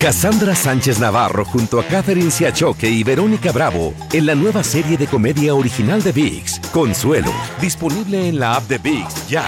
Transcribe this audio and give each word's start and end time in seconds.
Cassandra 0.00 0.54
Sánchez 0.54 1.00
Navarro 1.00 1.44
junto 1.44 1.80
a 1.80 1.84
Catherine 1.84 2.30
Siachoque 2.30 2.88
y 2.88 3.02
Verónica 3.02 3.50
Bravo 3.50 3.94
en 4.12 4.26
la 4.26 4.36
nueva 4.36 4.62
serie 4.62 4.96
de 4.96 5.08
comedia 5.08 5.56
original 5.56 6.00
de 6.04 6.12
VIX, 6.12 6.60
Consuelo, 6.72 7.32
disponible 7.60 8.28
en 8.28 8.38
la 8.38 8.54
app 8.54 8.62
de 8.68 8.78
VIX 8.78 9.28
ya. 9.28 9.44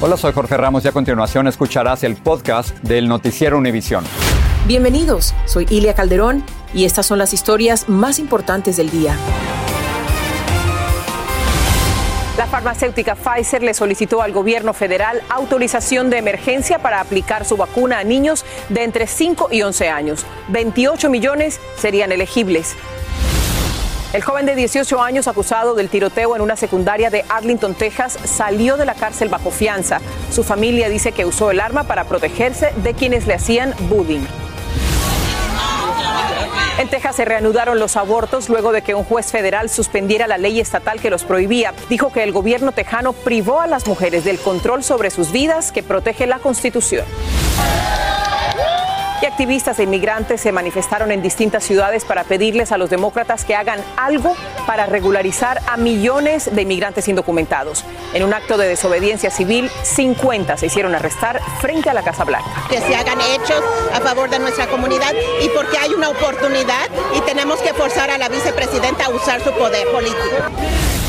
Hola, 0.00 0.16
soy 0.16 0.32
Jorge 0.32 0.56
Ramos 0.56 0.86
y 0.86 0.88
a 0.88 0.92
continuación 0.92 1.46
escucharás 1.46 2.04
el 2.04 2.16
podcast 2.16 2.74
del 2.78 3.06
noticiero 3.06 3.58
Univisión. 3.58 4.02
Bienvenidos, 4.66 5.34
soy 5.44 5.66
Ilia 5.68 5.92
Calderón 5.92 6.42
y 6.72 6.86
estas 6.86 7.04
son 7.04 7.18
las 7.18 7.34
historias 7.34 7.90
más 7.90 8.18
importantes 8.18 8.78
del 8.78 8.88
día. 8.88 9.14
La 12.36 12.46
farmacéutica 12.48 13.14
Pfizer 13.14 13.62
le 13.62 13.74
solicitó 13.74 14.20
al 14.20 14.32
gobierno 14.32 14.72
federal 14.72 15.22
autorización 15.28 16.10
de 16.10 16.18
emergencia 16.18 16.80
para 16.80 17.00
aplicar 17.00 17.44
su 17.44 17.56
vacuna 17.56 18.00
a 18.00 18.04
niños 18.04 18.44
de 18.70 18.82
entre 18.82 19.06
5 19.06 19.50
y 19.52 19.62
11 19.62 19.88
años. 19.88 20.26
28 20.48 21.10
millones 21.10 21.60
serían 21.76 22.10
elegibles. 22.10 22.74
El 24.12 24.22
joven 24.22 24.46
de 24.46 24.56
18 24.56 25.00
años 25.00 25.28
acusado 25.28 25.76
del 25.76 25.88
tiroteo 25.88 26.34
en 26.34 26.42
una 26.42 26.56
secundaria 26.56 27.08
de 27.08 27.24
Arlington, 27.28 27.74
Texas, 27.74 28.18
salió 28.24 28.76
de 28.76 28.84
la 28.84 28.94
cárcel 28.94 29.28
bajo 29.28 29.52
fianza. 29.52 30.00
Su 30.32 30.42
familia 30.42 30.88
dice 30.88 31.12
que 31.12 31.24
usó 31.24 31.52
el 31.52 31.60
arma 31.60 31.84
para 31.84 32.04
protegerse 32.04 32.72
de 32.82 32.94
quienes 32.94 33.28
le 33.28 33.34
hacían 33.34 33.74
bullying. 33.88 34.24
En 36.76 36.88
Texas 36.88 37.14
se 37.14 37.24
reanudaron 37.24 37.78
los 37.78 37.96
abortos 37.96 38.48
luego 38.48 38.72
de 38.72 38.82
que 38.82 38.96
un 38.96 39.04
juez 39.04 39.30
federal 39.30 39.70
suspendiera 39.70 40.26
la 40.26 40.38
ley 40.38 40.58
estatal 40.58 41.00
que 41.00 41.08
los 41.08 41.22
prohibía. 41.22 41.72
Dijo 41.88 42.10
que 42.10 42.24
el 42.24 42.32
gobierno 42.32 42.72
tejano 42.72 43.12
privó 43.12 43.60
a 43.60 43.68
las 43.68 43.86
mujeres 43.86 44.24
del 44.24 44.40
control 44.40 44.82
sobre 44.82 45.10
sus 45.10 45.30
vidas 45.30 45.70
que 45.70 45.84
protege 45.84 46.26
la 46.26 46.40
Constitución. 46.40 47.04
Y 49.22 49.26
activistas 49.26 49.78
e 49.78 49.84
inmigrantes 49.84 50.40
se 50.40 50.52
manifestaron 50.52 51.10
en 51.10 51.22
distintas 51.22 51.64
ciudades 51.64 52.04
para 52.04 52.24
pedirles 52.24 52.72
a 52.72 52.78
los 52.78 52.90
demócratas 52.90 53.44
que 53.44 53.54
hagan 53.54 53.80
algo 53.96 54.36
para 54.66 54.86
regularizar 54.86 55.60
a 55.66 55.76
millones 55.76 56.54
de 56.54 56.62
inmigrantes 56.62 57.08
indocumentados. 57.08 57.84
En 58.12 58.22
un 58.22 58.34
acto 58.34 58.56
de 58.56 58.68
desobediencia 58.68 59.30
civil, 59.30 59.70
50 59.82 60.56
se 60.56 60.66
hicieron 60.66 60.94
arrestar 60.94 61.40
frente 61.60 61.90
a 61.90 61.94
la 61.94 62.02
Casa 62.02 62.24
Blanca. 62.24 62.48
Que 62.68 62.80
se 62.80 62.94
hagan 62.94 63.20
hechos 63.20 63.62
a 63.92 64.00
favor 64.00 64.30
de 64.30 64.38
nuestra 64.38 64.66
comunidad 64.66 65.12
y 65.42 65.48
porque 65.50 65.78
hay 65.78 65.94
una 65.94 66.10
oportunidad 66.10 66.88
y 67.16 67.20
tenemos 67.22 67.60
que 67.60 67.72
forzar 67.72 68.10
a 68.10 68.18
la 68.18 68.28
vicepresidenta 68.28 69.06
a 69.06 69.10
usar 69.10 69.42
su 69.42 69.52
poder 69.52 69.86
político. 69.88 71.03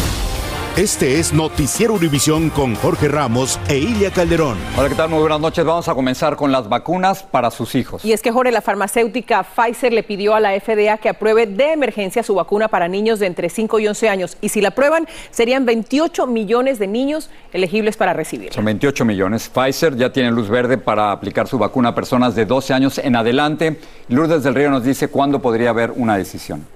Este 0.77 1.21
es 1.21 1.31
Noticiero 1.31 1.93
Univisión 1.93 2.49
con 2.49 2.75
Jorge 2.75 3.07
Ramos 3.07 3.61
e 3.69 3.77
Ilia 3.77 4.11
Calderón. 4.11 4.57
Hola, 4.77 4.89
¿qué 4.89 4.95
tal? 4.95 5.09
Muy 5.09 5.19
buenas 5.19 5.39
noches. 5.39 5.63
Vamos 5.63 5.87
a 5.87 5.95
comenzar 5.95 6.35
con 6.35 6.51
las 6.51 6.67
vacunas 6.67 7.23
para 7.23 7.49
sus 7.49 7.75
hijos. 7.75 8.03
Y 8.03 8.11
es 8.11 8.21
que 8.21 8.29
Jorge, 8.29 8.51
la 8.51 8.59
farmacéutica 8.59 9.43
Pfizer 9.43 9.93
le 9.93 10.03
pidió 10.03 10.35
a 10.35 10.41
la 10.41 10.51
FDA 10.59 10.97
que 10.97 11.07
apruebe 11.07 11.47
de 11.47 11.71
emergencia 11.71 12.23
su 12.23 12.35
vacuna 12.35 12.67
para 12.67 12.89
niños 12.89 13.19
de 13.19 13.27
entre 13.27 13.47
5 13.47 13.79
y 13.79 13.87
11 13.87 14.09
años. 14.09 14.37
Y 14.41 14.49
si 14.49 14.59
la 14.59 14.67
aprueban, 14.67 15.07
serían 15.31 15.65
28 15.65 16.27
millones 16.27 16.77
de 16.77 16.87
niños 16.87 17.29
elegibles 17.53 17.95
para 17.95 18.11
recibir. 18.11 18.51
Son 18.51 18.65
28 18.65 19.05
millones. 19.05 19.47
Pfizer 19.47 19.95
ya 19.95 20.11
tiene 20.11 20.29
luz 20.29 20.49
verde 20.49 20.77
para 20.77 21.13
aplicar 21.13 21.47
su 21.47 21.57
vacuna 21.57 21.89
a 21.89 21.95
personas 21.95 22.35
de 22.35 22.45
12 22.45 22.73
años 22.73 22.97
en 22.97 23.15
adelante. 23.15 23.79
Lourdes 24.09 24.43
del 24.43 24.53
Río 24.53 24.69
nos 24.69 24.83
dice 24.83 25.07
cuándo 25.07 25.41
podría 25.41 25.69
haber 25.69 25.91
una 25.91 26.17
decisión. 26.17 26.74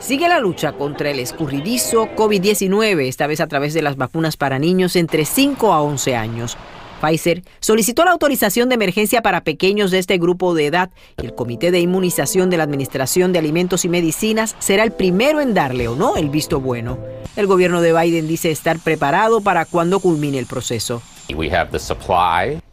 Sigue 0.00 0.28
la 0.28 0.38
lucha 0.38 0.72
contra 0.72 1.10
el 1.10 1.18
escurridizo 1.18 2.08
COVID-19, 2.14 3.08
esta 3.08 3.26
vez 3.26 3.40
a 3.40 3.48
través 3.48 3.74
de 3.74 3.82
las 3.82 3.96
vacunas 3.96 4.36
para 4.36 4.60
niños 4.60 4.94
entre 4.94 5.24
5 5.24 5.72
a 5.72 5.82
11 5.82 6.14
años. 6.14 6.56
Pfizer 7.00 7.42
solicitó 7.60 8.04
la 8.04 8.12
autorización 8.12 8.68
de 8.68 8.76
emergencia 8.76 9.22
para 9.22 9.42
pequeños 9.42 9.90
de 9.90 9.98
este 9.98 10.18
grupo 10.18 10.54
de 10.54 10.66
edad 10.66 10.90
y 11.20 11.26
el 11.26 11.34
Comité 11.34 11.70
de 11.70 11.80
Inmunización 11.80 12.48
de 12.48 12.56
la 12.56 12.64
Administración 12.64 13.32
de 13.32 13.40
Alimentos 13.40 13.84
y 13.84 13.88
Medicinas 13.88 14.54
será 14.60 14.84
el 14.84 14.92
primero 14.92 15.40
en 15.40 15.52
darle 15.52 15.88
o 15.88 15.96
no 15.96 16.16
el 16.16 16.30
visto 16.30 16.60
bueno. 16.60 16.98
El 17.36 17.46
gobierno 17.46 17.80
de 17.80 17.92
Biden 17.92 18.28
dice 18.28 18.50
estar 18.50 18.78
preparado 18.78 19.40
para 19.40 19.64
cuando 19.64 20.00
culmine 20.00 20.38
el 20.38 20.46
proceso. 20.46 21.02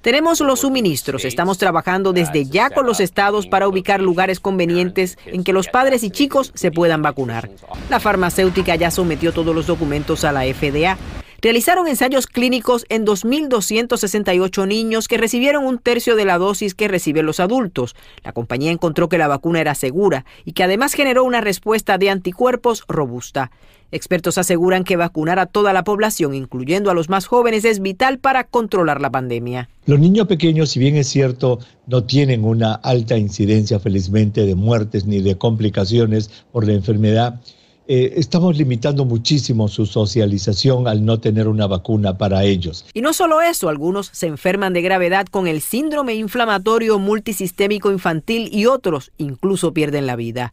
Tenemos 0.02 0.40
los 0.40 0.62
suministros, 0.62 1.26
estamos 1.26 1.58
trabajando 1.58 2.14
desde 2.14 2.46
ya 2.46 2.70
con 2.70 2.86
los 2.86 3.00
estados 3.00 3.48
para 3.48 3.68
ubicar 3.68 4.02
lugares 4.02 4.40
convenientes 4.40 5.18
en 5.26 5.44
que 5.44 5.54
los 5.54 5.68
padres 5.68 6.04
y 6.04 6.12
chicos 6.12 6.52
se 6.56 6.72
puedan 6.72 7.02
vacunar. 7.02 7.50
La 7.90 8.00
farmacéutica 8.00 8.76
ya 8.76 8.92
sometió 8.92 9.34
todos 9.34 9.54
los 9.54 9.68
documentos 9.68 10.24
a 10.24 10.32
la 10.32 10.42
FDA. 10.42 10.98
Realizaron 11.42 11.88
ensayos 11.88 12.26
clínicos 12.28 12.86
en 12.90 13.06
2.268 13.06 14.68
niños 14.68 15.08
que 15.08 15.18
recibieron 15.18 15.66
un 15.66 15.78
tercio 15.78 16.16
de 16.16 16.26
la 16.26 16.38
dosis 16.38 16.74
que 16.74 16.88
reciben 16.88 17.26
los 17.26 17.40
adultos. 17.40 17.96
La 18.24 18.32
compañía 18.32 18.72
encontró 18.72 19.10
que 19.10 19.18
la 19.18 19.28
vacuna 19.28 19.62
era 19.62 19.76
segura 19.76 20.26
y 20.44 20.54
que 20.54 20.64
además 20.64 20.94
generó 20.94 21.24
una 21.24 21.42
respuesta 21.42 21.98
de 21.98 22.10
anticuerpos 22.10 22.84
robusta. 22.88 23.52
Expertos 23.96 24.38
aseguran 24.38 24.84
que 24.84 24.98
vacunar 24.98 25.40
a 25.40 25.46
toda 25.46 25.72
la 25.72 25.86
población, 25.86 26.36
incluyendo 26.36 26.92
a 26.92 26.94
los 26.94 27.08
más 27.08 27.28
jóvenes, 27.28 27.64
es 27.64 27.80
vital 27.80 28.20
para 28.20 28.44
controlar 28.44 29.00
la 29.00 29.10
pandemia. 29.10 29.70
Los 29.86 30.02
niños 30.02 30.28
pequeños, 30.28 30.70
si 30.72 30.82
bien 30.82 30.98
es 30.98 31.08
cierto, 31.08 31.60
no 31.88 32.04
tienen 32.04 32.44
una 32.44 32.74
alta 32.74 33.18
incidencia, 33.18 33.80
felizmente, 33.80 34.46
de 34.46 34.54
muertes 34.54 35.06
ni 35.06 35.22
de 35.22 35.38
complicaciones 35.38 36.30
por 36.52 36.68
la 36.68 36.74
enfermedad, 36.74 37.40
eh, 37.88 38.16
estamos 38.18 38.58
limitando 38.58 39.06
muchísimo 39.06 39.70
su 39.70 39.86
socialización 39.86 40.90
al 40.90 41.06
no 41.06 41.22
tener 41.22 41.48
una 41.48 41.66
vacuna 41.66 42.18
para 42.18 42.44
ellos. 42.44 42.86
Y 42.94 43.00
no 43.00 43.14
solo 43.14 43.42
eso, 43.42 43.70
algunos 43.70 44.10
se 44.12 44.28
enferman 44.28 44.74
de 44.74 44.82
gravedad 44.82 45.28
con 45.28 45.48
el 45.48 45.62
síndrome 45.62 46.16
inflamatorio 46.16 47.00
multisistémico 47.00 47.92
infantil 47.92 48.50
y 48.52 48.66
otros 48.66 49.14
incluso 49.18 49.74
pierden 49.74 50.06
la 50.06 50.18
vida. 50.18 50.52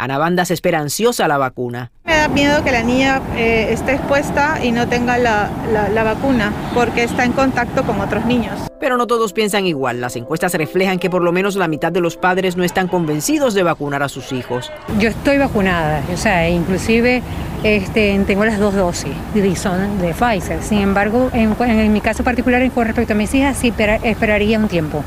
Ana 0.00 0.16
Banda 0.16 0.46
se 0.46 0.54
espera 0.54 0.78
ansiosa 0.78 1.28
la 1.28 1.36
vacuna. 1.36 1.90
Me 2.06 2.16
da 2.16 2.28
miedo 2.28 2.64
que 2.64 2.72
la 2.72 2.82
niña 2.82 3.20
eh, 3.36 3.68
esté 3.70 3.92
expuesta 3.92 4.58
y 4.64 4.72
no 4.72 4.88
tenga 4.88 5.18
la, 5.18 5.50
la, 5.92 6.02
vacuna 6.02 6.52
porque 6.74 7.04
está 7.04 7.26
en 7.26 7.32
contacto 7.32 7.84
con 7.84 8.00
otros 8.00 8.24
niños. 8.24 8.58
Pero 8.80 8.96
no 8.96 9.06
todos 9.06 9.34
piensan 9.34 9.66
igual. 9.66 10.00
Las 10.00 10.16
encuestas 10.16 10.54
reflejan 10.54 10.98
que 10.98 11.10
por 11.10 11.22
lo 11.22 11.32
menos 11.32 11.54
la 11.56 11.68
mitad 11.68 11.92
de 11.92 12.00
los 12.00 12.16
padres 12.16 12.56
no 12.56 12.64
están 12.64 12.88
convencidos 12.88 13.52
de 13.52 13.62
vacunar 13.62 14.02
a 14.02 14.08
sus 14.08 14.32
hijos. 14.32 14.72
Yo 14.98 15.10
estoy 15.10 15.36
vacunada, 15.36 16.02
o 16.10 16.16
sea, 16.16 16.48
inclusive 16.48 17.22
este, 17.62 18.18
tengo 18.26 18.46
las 18.46 18.58
dos 18.58 18.74
dosis 18.74 19.12
y 19.34 19.54
son 19.54 20.00
de 20.00 20.14
Pfizer. 20.14 20.62
Sin 20.62 20.78
embargo, 20.78 21.28
en, 21.34 21.54
en 21.60 21.92
mi 21.92 22.00
caso 22.00 22.24
particular 22.24 22.68
con 22.70 22.86
respecto 22.86 23.12
a 23.12 23.16
mis 23.16 23.34
hijas, 23.34 23.58
sí 23.58 23.70
esperaría 24.02 24.58
un 24.58 24.68
tiempo. 24.68 25.04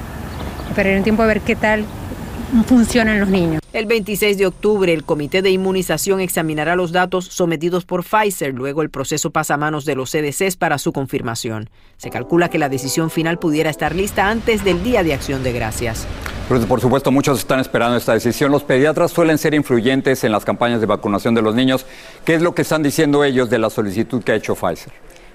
Esperaría 0.69 0.99
un 0.99 1.03
tiempo 1.03 1.23
a 1.23 1.25
ver 1.25 1.41
qué 1.41 1.55
tal 1.55 1.83
funcionan 2.61 3.19
los 3.19 3.29
niños. 3.29 3.61
El 3.73 3.87
26 3.87 4.37
de 4.37 4.45
octubre, 4.45 4.93
el 4.93 5.03
Comité 5.03 5.41
de 5.41 5.49
Inmunización 5.49 6.19
examinará 6.19 6.75
los 6.75 6.91
datos 6.91 7.25
sometidos 7.25 7.85
por 7.85 8.03
Pfizer. 8.03 8.53
Luego 8.53 8.83
el 8.83 8.91
proceso 8.91 9.31
pasa 9.31 9.55
a 9.55 9.57
manos 9.57 9.85
de 9.85 9.95
los 9.95 10.11
CDCs 10.11 10.57
para 10.57 10.77
su 10.77 10.93
confirmación. 10.93 11.71
Se 11.97 12.11
calcula 12.11 12.49
que 12.49 12.59
la 12.59 12.69
decisión 12.69 13.09
final 13.09 13.39
pudiera 13.39 13.71
estar 13.71 13.95
lista 13.95 14.29
antes 14.29 14.63
del 14.63 14.83
Día 14.83 15.01
de 15.01 15.13
Acción 15.15 15.41
de 15.41 15.53
Gracias. 15.53 16.05
Por 16.47 16.81
supuesto, 16.81 17.11
muchos 17.11 17.39
están 17.39 17.59
esperando 17.59 17.97
esta 17.97 18.13
decisión. 18.13 18.51
Los 18.51 18.63
pediatras 18.63 19.11
suelen 19.11 19.37
ser 19.37 19.53
influyentes 19.53 20.23
en 20.23 20.31
las 20.31 20.45
campañas 20.45 20.79
de 20.81 20.85
vacunación 20.85 21.33
de 21.33 21.41
los 21.41 21.55
niños. 21.55 21.85
¿Qué 22.25 22.35
es 22.35 22.41
lo 22.41 22.53
que 22.53 22.61
están 22.61 22.83
diciendo 22.83 23.23
ellos 23.23 23.49
de 23.49 23.57
la 23.57 23.69
solicitud 23.69 24.21
que 24.21 24.33
ha 24.33 24.35
hecho 24.35 24.53
Pfizer? 24.53 24.93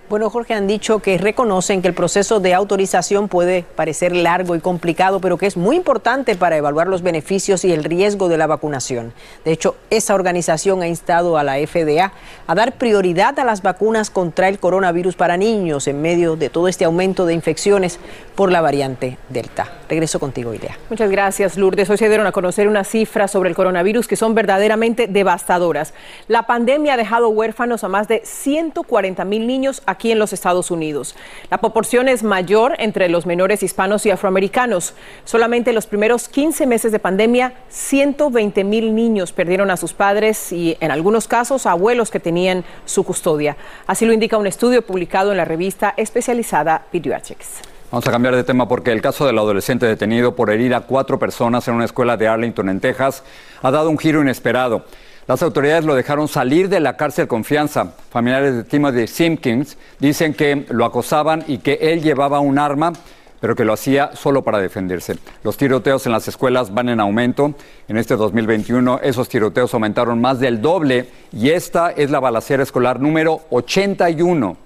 Bueno, 0.09 0.31
Jorge, 0.31 0.55
han 0.55 0.67
dicho 0.67 1.01
que 1.01 1.19
reconocen 1.19 1.83
que 1.83 1.89
el 1.89 1.93
proceso 1.93 2.41
de 2.41 2.55
autorización 2.55 3.29
puede 3.29 3.63
parecer 3.63 4.17
largo 4.17 4.57
y 4.57 4.61
complicado, 4.61 5.21
pero 5.21 5.37
que 5.37 5.45
es 5.45 5.59
muy 5.59 5.77
importante 5.77 6.35
para 6.35 6.57
evaluar 6.57 6.89
los 6.89 7.03
beneficios 7.03 7.63
y 7.67 7.75
el 7.75 7.85
riesgo 7.85 8.31
de 8.31 8.39
la 8.39 8.47
vacunación. 8.47 9.13
De 9.45 9.53
hecho, 9.53 9.77
esa 9.91 10.15
organización 10.15 10.81
ha 10.81 10.89
instado 10.89 11.37
a 11.37 11.45
la 11.45 11.57
FDA 11.57 12.13
a 12.47 12.55
dar 12.55 12.79
prioridad 12.79 13.39
a 13.39 13.45
las 13.45 13.61
vacunas 13.61 14.09
contra 14.09 14.49
el 14.49 14.59
coronavirus 14.59 15.15
para 15.15 15.37
niños 15.37 15.87
en 15.89 16.01
medio 16.01 16.37
de 16.37 16.49
todo 16.49 16.69
este 16.69 16.87
aumento 16.87 17.27
de 17.27 17.35
infecciones 17.35 18.01
por 18.35 18.51
la 18.51 18.63
variante 18.63 19.19
Delta. 19.29 19.67
Regreso 19.91 20.19
contigo, 20.19 20.55
Idea. 20.55 20.79
Muchas 20.89 21.11
gracias, 21.11 21.59
Lourdes. 21.59 21.91
Hoy 21.91 21.99
se 21.99 22.09
dieron 22.09 22.27
a 22.27 22.33
conocer 22.33 22.67
unas 22.67 22.89
cifras 22.89 23.31
sobre 23.31 23.51
el 23.51 23.57
coronavirus 23.57 24.09
que 24.09 24.17
son 24.17 24.35
verdaderamente 24.35 25.07
devastadoras. 25.07 25.93
La 26.29 26.47
pandemia 26.47 26.95
ha 26.95 26.97
dejado 26.97 27.29
huérfanos 27.29 27.85
a 27.85 27.89
más 27.89 28.09
de 28.09 28.23
140 28.25 29.25
mil 29.27 29.47
niños 29.47 29.83
aquí 29.99 30.13
en 30.13 30.21
los 30.21 30.33
Estados 30.33 30.71
Unidos. 30.71 31.17
La 31.51 31.59
proporción 31.59 32.07
es 32.07 32.23
mayor 32.23 32.77
entre 32.79 33.09
los 33.09 33.27
menores 33.27 33.65
hispanos 33.65 34.07
y 34.07 34.13
afroamericanos. 34.13 34.95
Solamente 35.25 35.71
en 35.71 35.75
los 35.75 35.89
primeros 35.89 36.29
15 36.29 36.69
meses 36.69 36.93
de 36.93 37.01
pandemia, 37.01 37.55
120 37.69 38.63
mil 38.63 38.95
niños 38.95 39.33
perdieron 39.33 39.73
a 39.73 39.77
sus 39.77 39.95
padres 39.95 40.53
y 40.53 40.77
en 40.79 40.93
algunos 40.93 41.27
casos 41.27 41.67
abuelos 41.67 42.13
que 42.13 42.21
tenían 42.21 42.65
su 42.85 43.03
custodia. 43.03 43.57
Así 43.89 44.07
lo 44.07 44.13
indica 44.13 44.39
un 44.39 44.47
estudio 44.47 44.83
publicado 44.83 45.33
en 45.33 45.37
la 45.37 45.45
revista 45.45 45.95
especializada 45.97 46.85
Pediatrics. 46.93 47.63
Vamos 47.91 48.07
a 48.07 48.13
cambiar 48.13 48.37
de 48.37 48.45
tema 48.45 48.69
porque 48.69 48.93
el 48.93 49.03
caso 49.03 49.27
del 49.27 49.39
adolescente 49.39 49.87
detenido 49.87 50.37
por 50.37 50.51
herir 50.51 50.75
a 50.75 50.83
cuatro 50.83 51.19
personas 51.19 51.67
en 51.67 51.75
una 51.75 51.87
escuela 51.87 52.17
de 52.17 52.29
Arlington, 52.29 52.69
en 52.69 52.79
Texas, 52.79 53.25
ha 53.63 53.71
dado 53.73 53.91
un 53.91 53.99
giro 53.99 54.21
inesperado. 54.23 54.85
Las 55.29 55.43
autoridades 55.43 55.85
lo 55.85 55.95
dejaron 55.95 56.27
salir 56.27 56.71
de 56.71 56.81
la 56.81 56.97
cárcel 56.97 57.29
confianza. 57.29 57.93
Familiares 58.09 58.55
de 58.55 58.65
Timothy 58.65 59.07
Simpkins 59.07 59.77
dicen 59.99 60.33
que 60.33 60.65
lo 60.71 60.87
acosaban 60.87 61.45
y 61.47 61.59
que 61.59 61.75
él 61.83 62.03
llevaba 62.03 62.41
un 62.41 62.59
arma, 62.59 62.95
pero 63.39 63.55
que 63.55 63.67
lo 63.67 63.75
hacía 63.75 64.17
solo 64.17 64.43
para 64.43 64.59
defenderse. 64.59 65.19
Los 65.45 65.59
tiroteos 65.59 66.07
en 66.07 66.13
las 66.13 66.27
escuelas 66.29 66.73
van 66.73 66.89
en 66.89 66.99
aumento. 66.99 67.53
En 67.89 67.99
este 67.99 68.17
2021 68.17 69.01
esos 69.03 69.29
tiroteos 69.29 69.75
aumentaron 69.75 70.19
más 70.19 70.41
del 70.41 70.63
doble 70.63 71.11
y 71.31 71.51
esta 71.51 71.91
es 71.91 72.11
la 72.11 72.21
balacera 72.21 72.63
escolar 72.63 72.99
número 72.99 73.43
81 73.51 74.57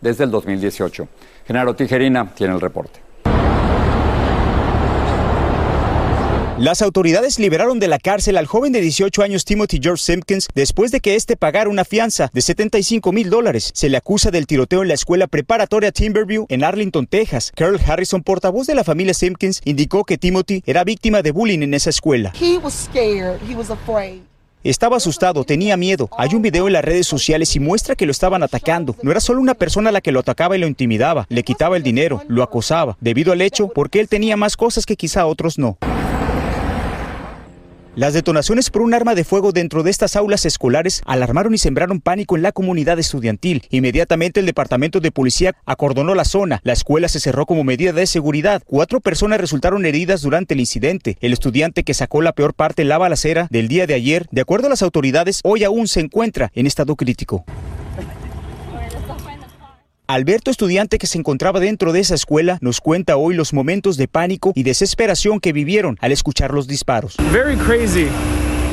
desde 0.00 0.22
el 0.22 0.30
2018. 0.30 1.08
Genaro 1.48 1.74
Tijerina 1.74 2.30
tiene 2.32 2.54
el 2.54 2.60
reporte. 2.60 3.05
Las 6.58 6.80
autoridades 6.80 7.38
liberaron 7.38 7.78
de 7.80 7.86
la 7.86 7.98
cárcel 7.98 8.38
al 8.38 8.46
joven 8.46 8.72
de 8.72 8.80
18 8.80 9.22
años 9.22 9.44
Timothy 9.44 9.78
George 9.78 10.02
Simpkins 10.02 10.48
después 10.54 10.90
de 10.90 11.00
que 11.00 11.14
éste 11.14 11.36
pagara 11.36 11.68
una 11.68 11.84
fianza 11.84 12.30
de 12.32 12.40
75 12.40 13.12
mil 13.12 13.28
dólares. 13.28 13.70
Se 13.74 13.90
le 13.90 13.98
acusa 13.98 14.30
del 14.30 14.46
tiroteo 14.46 14.80
en 14.80 14.88
la 14.88 14.94
escuela 14.94 15.26
preparatoria 15.26 15.92
Timberview 15.92 16.46
en 16.48 16.64
Arlington, 16.64 17.06
Texas. 17.06 17.52
Carol 17.54 17.78
Harrison, 17.86 18.22
portavoz 18.22 18.66
de 18.66 18.74
la 18.74 18.84
familia 18.84 19.12
Simpkins, 19.12 19.60
indicó 19.66 20.04
que 20.04 20.16
Timothy 20.16 20.62
era 20.64 20.82
víctima 20.82 21.20
de 21.20 21.30
bullying 21.30 21.60
en 21.60 21.74
esa 21.74 21.90
escuela. 21.90 22.32
Estaba 24.64 24.96
asustado, 24.96 25.44
tenía 25.44 25.76
miedo. 25.76 26.08
Hay 26.16 26.34
un 26.34 26.40
video 26.40 26.68
en 26.68 26.72
las 26.72 26.84
redes 26.86 27.06
sociales 27.06 27.54
y 27.54 27.60
muestra 27.60 27.96
que 27.96 28.06
lo 28.06 28.12
estaban 28.12 28.42
atacando. 28.42 28.96
No 29.02 29.10
era 29.10 29.20
solo 29.20 29.42
una 29.42 29.54
persona 29.54 29.92
la 29.92 30.00
que 30.00 30.10
lo 30.10 30.20
atacaba 30.20 30.56
y 30.56 30.60
lo 30.60 30.66
intimidaba, 30.66 31.26
le 31.28 31.42
quitaba 31.42 31.76
el 31.76 31.82
dinero, 31.82 32.22
lo 32.28 32.42
acosaba, 32.42 32.96
debido 33.02 33.34
al 33.34 33.42
hecho 33.42 33.68
porque 33.68 34.00
él 34.00 34.08
tenía 34.08 34.38
más 34.38 34.56
cosas 34.56 34.86
que 34.86 34.96
quizá 34.96 35.26
otros 35.26 35.58
no. 35.58 35.76
Las 37.96 38.12
detonaciones 38.12 38.68
por 38.68 38.82
un 38.82 38.92
arma 38.92 39.14
de 39.14 39.24
fuego 39.24 39.52
dentro 39.52 39.82
de 39.82 39.90
estas 39.90 40.16
aulas 40.16 40.44
escolares 40.44 41.00
alarmaron 41.06 41.54
y 41.54 41.58
sembraron 41.58 42.02
pánico 42.02 42.36
en 42.36 42.42
la 42.42 42.52
comunidad 42.52 42.98
estudiantil. 42.98 43.62
Inmediatamente 43.70 44.38
el 44.38 44.44
departamento 44.44 45.00
de 45.00 45.10
policía 45.10 45.56
acordonó 45.64 46.14
la 46.14 46.26
zona. 46.26 46.60
La 46.62 46.74
escuela 46.74 47.08
se 47.08 47.20
cerró 47.20 47.46
como 47.46 47.64
medida 47.64 47.94
de 47.94 48.06
seguridad. 48.06 48.62
Cuatro 48.66 49.00
personas 49.00 49.40
resultaron 49.40 49.86
heridas 49.86 50.20
durante 50.20 50.52
el 50.52 50.60
incidente. 50.60 51.16
El 51.22 51.32
estudiante 51.32 51.84
que 51.84 51.94
sacó 51.94 52.20
la 52.20 52.34
peor 52.34 52.52
parte 52.52 52.82
en 52.82 52.90
la 52.90 52.98
balacera 52.98 53.48
del 53.50 53.66
día 53.66 53.86
de 53.86 53.94
ayer, 53.94 54.26
de 54.30 54.42
acuerdo 54.42 54.66
a 54.66 54.70
las 54.70 54.82
autoridades, 54.82 55.40
hoy 55.42 55.64
aún 55.64 55.88
se 55.88 56.00
encuentra 56.00 56.52
en 56.54 56.66
estado 56.66 56.96
crítico. 56.96 57.46
Alberto, 60.08 60.52
estudiante 60.52 60.98
que 60.98 61.08
se 61.08 61.18
encontraba 61.18 61.58
dentro 61.58 61.92
de 61.92 61.98
esa 61.98 62.14
escuela, 62.14 62.58
nos 62.60 62.80
cuenta 62.80 63.16
hoy 63.16 63.34
los 63.34 63.52
momentos 63.52 63.96
de 63.96 64.06
pánico 64.06 64.52
y 64.54 64.62
desesperación 64.62 65.40
que 65.40 65.52
vivieron 65.52 65.98
al 66.00 66.12
escuchar 66.12 66.54
los 66.54 66.68
disparos. 66.68 67.16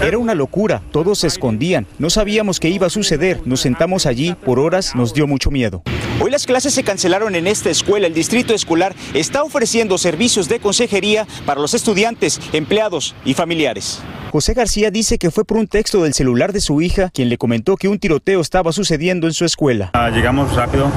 Era 0.05 0.17
una 0.17 0.35
locura, 0.35 0.81
todos 0.91 1.19
se 1.19 1.27
escondían, 1.27 1.87
no 1.97 2.09
sabíamos 2.09 2.59
qué 2.59 2.67
iba 2.67 2.87
a 2.87 2.89
suceder, 2.89 3.39
nos 3.45 3.61
sentamos 3.61 4.05
allí. 4.05 4.35
Por 4.43 4.59
horas, 4.59 4.93
nos 4.95 5.13
dio 5.13 5.27
mucho 5.27 5.49
miedo. 5.49 5.81
Hoy 6.19 6.29
las 6.29 6.45
clases 6.45 6.73
se 6.73 6.83
cancelaron 6.83 7.35
en 7.35 7.47
esta 7.47 7.69
escuela, 7.69 8.07
el 8.07 8.13
distrito 8.13 8.53
escolar 8.53 8.93
está 9.13 9.43
ofreciendo 9.43 9.97
servicios 9.97 10.49
de 10.49 10.59
consejería 10.59 11.25
para 11.45 11.61
los 11.61 11.73
estudiantes, 11.73 12.41
empleados 12.51 13.15
y 13.23 13.33
familiares. 13.33 14.01
José 14.33 14.53
García 14.53 14.91
dice 14.91 15.17
que 15.17 15.31
fue 15.31 15.45
por 15.45 15.55
un 15.55 15.67
texto 15.67 16.03
del 16.03 16.13
celular 16.13 16.51
de 16.51 16.59
su 16.59 16.81
hija 16.81 17.09
quien 17.13 17.29
le 17.29 17.37
comentó 17.37 17.77
que 17.77 17.87
un 17.87 17.97
tiroteo 17.97 18.41
estaba 18.41 18.73
sucediendo 18.73 19.27
en 19.27 19.33
su 19.33 19.45
escuela. 19.45 19.91
Ah, 19.93 20.09
llegamos 20.09 20.53
rápido, 20.53 20.91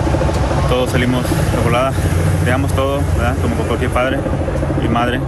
todos 0.68 0.90
salimos 0.90 1.22
de 1.22 1.62
volada, 1.62 1.92
dejamos 2.44 2.74
todo, 2.74 3.00
como 3.40 3.54
cualquier 3.68 3.92
padre 3.92 4.18
y 4.84 4.88
madre, 4.88 5.20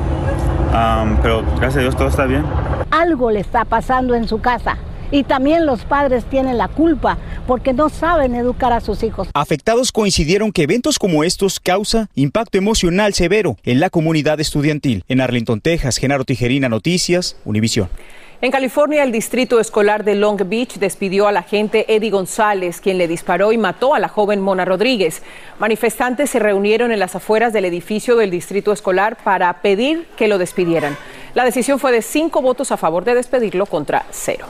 pero 1.23 1.45
gracias 1.61 1.77
a 1.77 1.81
Dios 1.81 1.97
todo 1.97 2.09
está 2.09 2.27
bien. 2.27 2.43
Algo 2.91 3.31
le 3.31 3.41
está 3.41 3.65
pasando 3.65 4.15
en 4.15 4.29
su 4.29 4.41
casa. 4.41 4.79
Y 5.11 5.23
también 5.23 5.65
los 5.65 5.85
padres 5.85 6.25
tienen 6.27 6.59
la 6.59 6.69
culpa 6.69 7.17
porque 7.47 7.73
no 7.73 7.89
saben 7.89 8.35
educar 8.35 8.73
a 8.75 8.81
sus 8.81 9.03
hijos. 9.03 9.29
Afectados 9.33 9.91
coincidieron 9.91 10.53
que 10.53 10.65
eventos 10.65 10.99
como 10.99 11.25
estos 11.25 11.61
causa 11.61 12.09
impacto 12.15 12.59
emocional 12.59 13.15
severo 13.15 13.57
en 13.65 13.81
la 13.81 13.89
comunidad 13.89 14.39
estudiantil. 14.39 15.05
En 15.09 15.23
Arlington, 15.23 15.61
Texas, 15.61 15.97
Genaro 15.97 16.25
Tijerina, 16.25 16.69
Noticias, 16.69 17.37
Univisión. 17.47 17.89
En 18.41 18.53
California, 18.53 19.03
el 19.03 19.11
distrito 19.11 19.59
escolar 19.59 20.05
de 20.05 20.15
Long 20.15 20.41
Beach 20.49 20.75
despidió 20.79 21.27
al 21.27 21.39
agente 21.39 21.93
Eddie 21.93 22.11
González, 22.11 22.81
quien 22.81 22.97
le 22.97 23.09
disparó 23.09 23.51
y 23.51 23.59
mató 23.59 23.97
a 23.97 23.99
la 23.99 24.07
joven 24.07 24.41
Mona 24.41 24.65
Rodríguez. 24.65 25.25
Manifestantes 25.59 26.31
se 26.31 26.39
reunieron 26.39 26.93
en 26.93 27.01
las 27.01 27.17
afueras 27.17 27.53
del 27.53 27.65
edificio 27.65 28.17
del 28.17 28.31
distrito 28.31 28.73
escolar 28.73 29.17
para 29.25 29.61
pedir 29.61 30.07
que 30.17 30.29
lo 30.29 30.39
despidieran. 30.39 30.97
La 31.39 31.45
decisión 31.45 31.79
fue 31.79 31.93
de 31.93 32.03
cinco 32.03 32.43
votos 32.43 32.73
a 32.73 32.77
favor 32.77 33.05
de 33.05 33.15
despedirlo 33.15 33.65
contra 33.65 34.07
cero. 34.11 34.47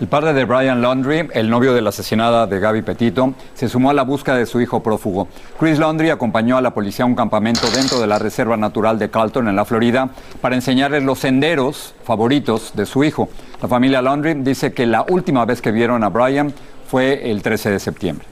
El 0.00 0.08
padre 0.08 0.32
de 0.32 0.44
Brian 0.44 0.82
Laundry, 0.82 1.28
el 1.34 1.48
novio 1.48 1.72
de 1.72 1.80
la 1.80 1.90
asesinada 1.90 2.48
de 2.48 2.58
Gaby 2.58 2.82
Petito, 2.82 3.34
se 3.54 3.68
sumó 3.68 3.90
a 3.90 3.94
la 3.94 4.02
búsqueda 4.02 4.34
de 4.34 4.46
su 4.46 4.60
hijo 4.60 4.82
prófugo. 4.82 5.28
Chris 5.60 5.78
Laundry 5.78 6.10
acompañó 6.10 6.56
a 6.56 6.62
la 6.62 6.74
policía 6.74 7.04
a 7.04 7.06
un 7.06 7.14
campamento 7.14 7.70
dentro 7.70 8.00
de 8.00 8.08
la 8.08 8.18
Reserva 8.18 8.56
Natural 8.56 8.98
de 8.98 9.08
Carlton, 9.08 9.46
en 9.46 9.54
la 9.54 9.64
Florida, 9.64 10.10
para 10.40 10.56
enseñarles 10.56 11.04
los 11.04 11.20
senderos 11.20 11.94
favoritos 12.02 12.72
de 12.74 12.84
su 12.84 13.04
hijo. 13.04 13.28
La 13.62 13.68
familia 13.68 14.02
Laundry 14.02 14.34
dice 14.34 14.72
que 14.72 14.86
la 14.86 15.06
última 15.08 15.44
vez 15.44 15.62
que 15.62 15.70
vieron 15.70 16.02
a 16.02 16.08
Brian 16.08 16.52
fue 16.88 17.30
el 17.30 17.40
13 17.40 17.70
de 17.70 17.78
septiembre. 17.78 18.31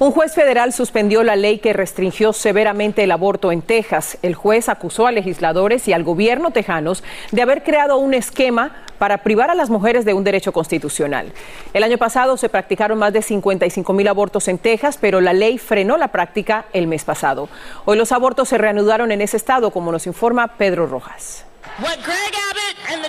Un 0.00 0.12
juez 0.12 0.32
federal 0.32 0.72
suspendió 0.72 1.22
la 1.22 1.36
ley 1.36 1.58
que 1.58 1.74
restringió 1.74 2.32
severamente 2.32 3.04
el 3.04 3.10
aborto 3.10 3.52
en 3.52 3.60
Texas. 3.60 4.16
El 4.22 4.34
juez 4.34 4.70
acusó 4.70 5.06
a 5.06 5.12
legisladores 5.12 5.86
y 5.88 5.92
al 5.92 6.04
gobierno 6.04 6.52
tejanos 6.52 7.04
de 7.32 7.42
haber 7.42 7.62
creado 7.62 7.98
un 7.98 8.14
esquema 8.14 8.82
para 8.96 9.18
privar 9.18 9.50
a 9.50 9.54
las 9.54 9.68
mujeres 9.68 10.06
de 10.06 10.14
un 10.14 10.24
derecho 10.24 10.52
constitucional. 10.52 11.34
El 11.74 11.82
año 11.82 11.98
pasado 11.98 12.38
se 12.38 12.48
practicaron 12.48 12.98
más 12.98 13.12
de 13.12 13.20
55 13.20 13.92
mil 13.92 14.08
abortos 14.08 14.48
en 14.48 14.56
Texas, 14.56 14.96
pero 14.98 15.20
la 15.20 15.34
ley 15.34 15.58
frenó 15.58 15.98
la 15.98 16.08
práctica 16.08 16.64
el 16.72 16.86
mes 16.86 17.04
pasado. 17.04 17.50
Hoy 17.84 17.98
los 17.98 18.10
abortos 18.10 18.48
se 18.48 18.56
reanudaron 18.56 19.12
en 19.12 19.20
ese 19.20 19.36
estado, 19.36 19.70
como 19.70 19.92
nos 19.92 20.06
informa 20.06 20.56
Pedro 20.56 20.86
Rojas. 20.86 21.44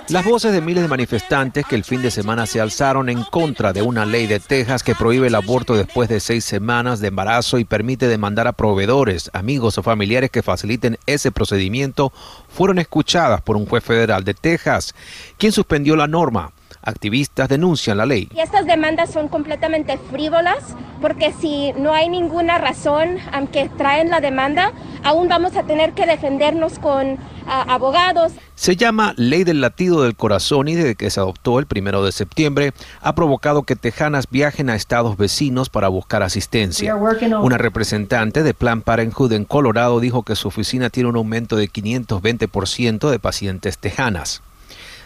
Las 0.08 0.24
voces 0.24 0.52
de 0.52 0.60
miles 0.60 0.82
de 0.82 0.88
manifestantes 0.88 1.64
que 1.66 1.74
el 1.74 1.84
fin 1.84 2.02
de 2.02 2.10
semana 2.10 2.46
se 2.46 2.60
alzaron 2.60 3.08
en 3.08 3.22
contra 3.24 3.72
de 3.72 3.82
una 3.82 4.04
ley 4.04 4.26
de 4.26 4.40
Texas 4.40 4.82
que 4.82 4.94
prohíbe 4.94 5.28
el 5.28 5.34
aborto 5.34 5.74
después 5.74 6.08
de 6.08 6.20
seis 6.20 6.44
semanas 6.44 7.00
de 7.00 7.08
embarazo 7.08 7.58
y 7.58 7.64
permite 7.64 8.08
demandar 8.08 8.46
a 8.46 8.52
proveedores, 8.52 9.30
amigos 9.32 9.78
o 9.78 9.82
familiares 9.82 10.30
que 10.30 10.42
faciliten 10.42 10.98
ese 11.06 11.32
procedimiento 11.32 12.12
fueron 12.48 12.78
escuchadas 12.78 13.40
por 13.40 13.56
un 13.56 13.66
juez 13.66 13.82
federal 13.82 14.24
de 14.24 14.34
Texas, 14.34 14.94
quien 15.38 15.52
suspendió 15.52 15.96
la 15.96 16.06
norma. 16.06 16.52
Activistas 16.82 17.48
denuncian 17.48 17.96
la 17.96 18.06
ley. 18.06 18.28
Y 18.34 18.40
estas 18.40 18.66
demandas 18.66 19.12
son 19.12 19.28
completamente 19.28 19.98
frívolas 20.10 20.74
porque 21.00 21.32
si 21.32 21.72
no 21.74 21.94
hay 21.94 22.08
ninguna 22.08 22.58
razón 22.58 23.18
que 23.52 23.68
traen 23.68 24.10
la 24.10 24.20
demanda, 24.20 24.72
aún 25.04 25.28
vamos 25.28 25.56
a 25.56 25.62
tener 25.62 25.92
que 25.92 26.06
defendernos 26.06 26.78
con 26.78 27.18
abogados. 27.46 28.32
Se 28.54 28.76
llama 28.76 29.14
Ley 29.16 29.44
del 29.44 29.60
Latido 29.60 30.02
del 30.02 30.14
Corazón 30.14 30.68
y 30.68 30.74
desde 30.74 30.94
que 30.94 31.10
se 31.10 31.20
adoptó 31.20 31.58
el 31.58 31.66
primero 31.66 32.04
de 32.04 32.12
septiembre 32.12 32.72
ha 33.00 33.14
provocado 33.14 33.62
que 33.62 33.76
tejanas 33.76 34.26
viajen 34.30 34.70
a 34.70 34.74
estados 34.74 35.16
vecinos 35.16 35.68
para 35.68 35.88
buscar 35.88 36.22
asistencia. 36.22 36.94
Una 36.96 37.58
representante 37.58 38.42
de 38.42 38.54
Plan 38.54 38.82
Parenthood 38.82 39.32
en 39.32 39.44
Colorado 39.44 40.00
dijo 40.00 40.22
que 40.22 40.36
su 40.36 40.48
oficina 40.48 40.90
tiene 40.90 41.08
un 41.08 41.16
aumento 41.16 41.56
de 41.56 41.68
520% 41.68 43.10
de 43.10 43.18
pacientes 43.18 43.78
tejanas. 43.78 44.42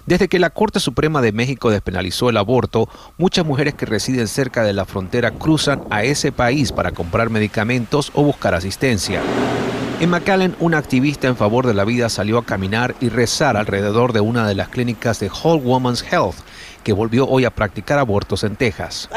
Desde 0.06 0.28
que 0.28 0.38
la 0.38 0.50
Corte 0.50 0.78
Suprema 0.78 1.20
de 1.20 1.32
México 1.32 1.68
despenalizó 1.68 2.30
el 2.30 2.36
aborto, 2.36 2.88
muchas 3.18 3.44
mujeres 3.44 3.74
que 3.74 3.86
residen 3.86 4.28
cerca 4.28 4.62
de 4.62 4.72
la 4.72 4.84
frontera 4.84 5.32
cruzan 5.32 5.82
a 5.90 6.04
ese 6.04 6.30
país 6.30 6.70
para 6.70 6.92
comprar 6.92 7.28
medicamentos 7.28 8.12
o 8.14 8.22
buscar 8.22 8.54
asistencia. 8.54 9.20
En 9.98 10.10
McAllen, 10.10 10.54
una 10.60 10.76
activista 10.76 11.26
en 11.26 11.38
favor 11.38 11.66
de 11.66 11.72
la 11.72 11.86
vida 11.86 12.10
salió 12.10 12.36
a 12.36 12.44
caminar 12.44 12.94
y 13.00 13.08
rezar 13.08 13.56
alrededor 13.56 14.12
de 14.12 14.20
una 14.20 14.46
de 14.46 14.54
las 14.54 14.68
clínicas 14.68 15.20
de 15.20 15.30
Whole 15.30 15.62
Woman's 15.62 16.04
Health, 16.12 16.34
que 16.84 16.92
volvió 16.92 17.26
hoy 17.26 17.46
a 17.46 17.50
practicar 17.50 17.98
abortos 17.98 18.44
en 18.44 18.56
Texas. 18.56 19.08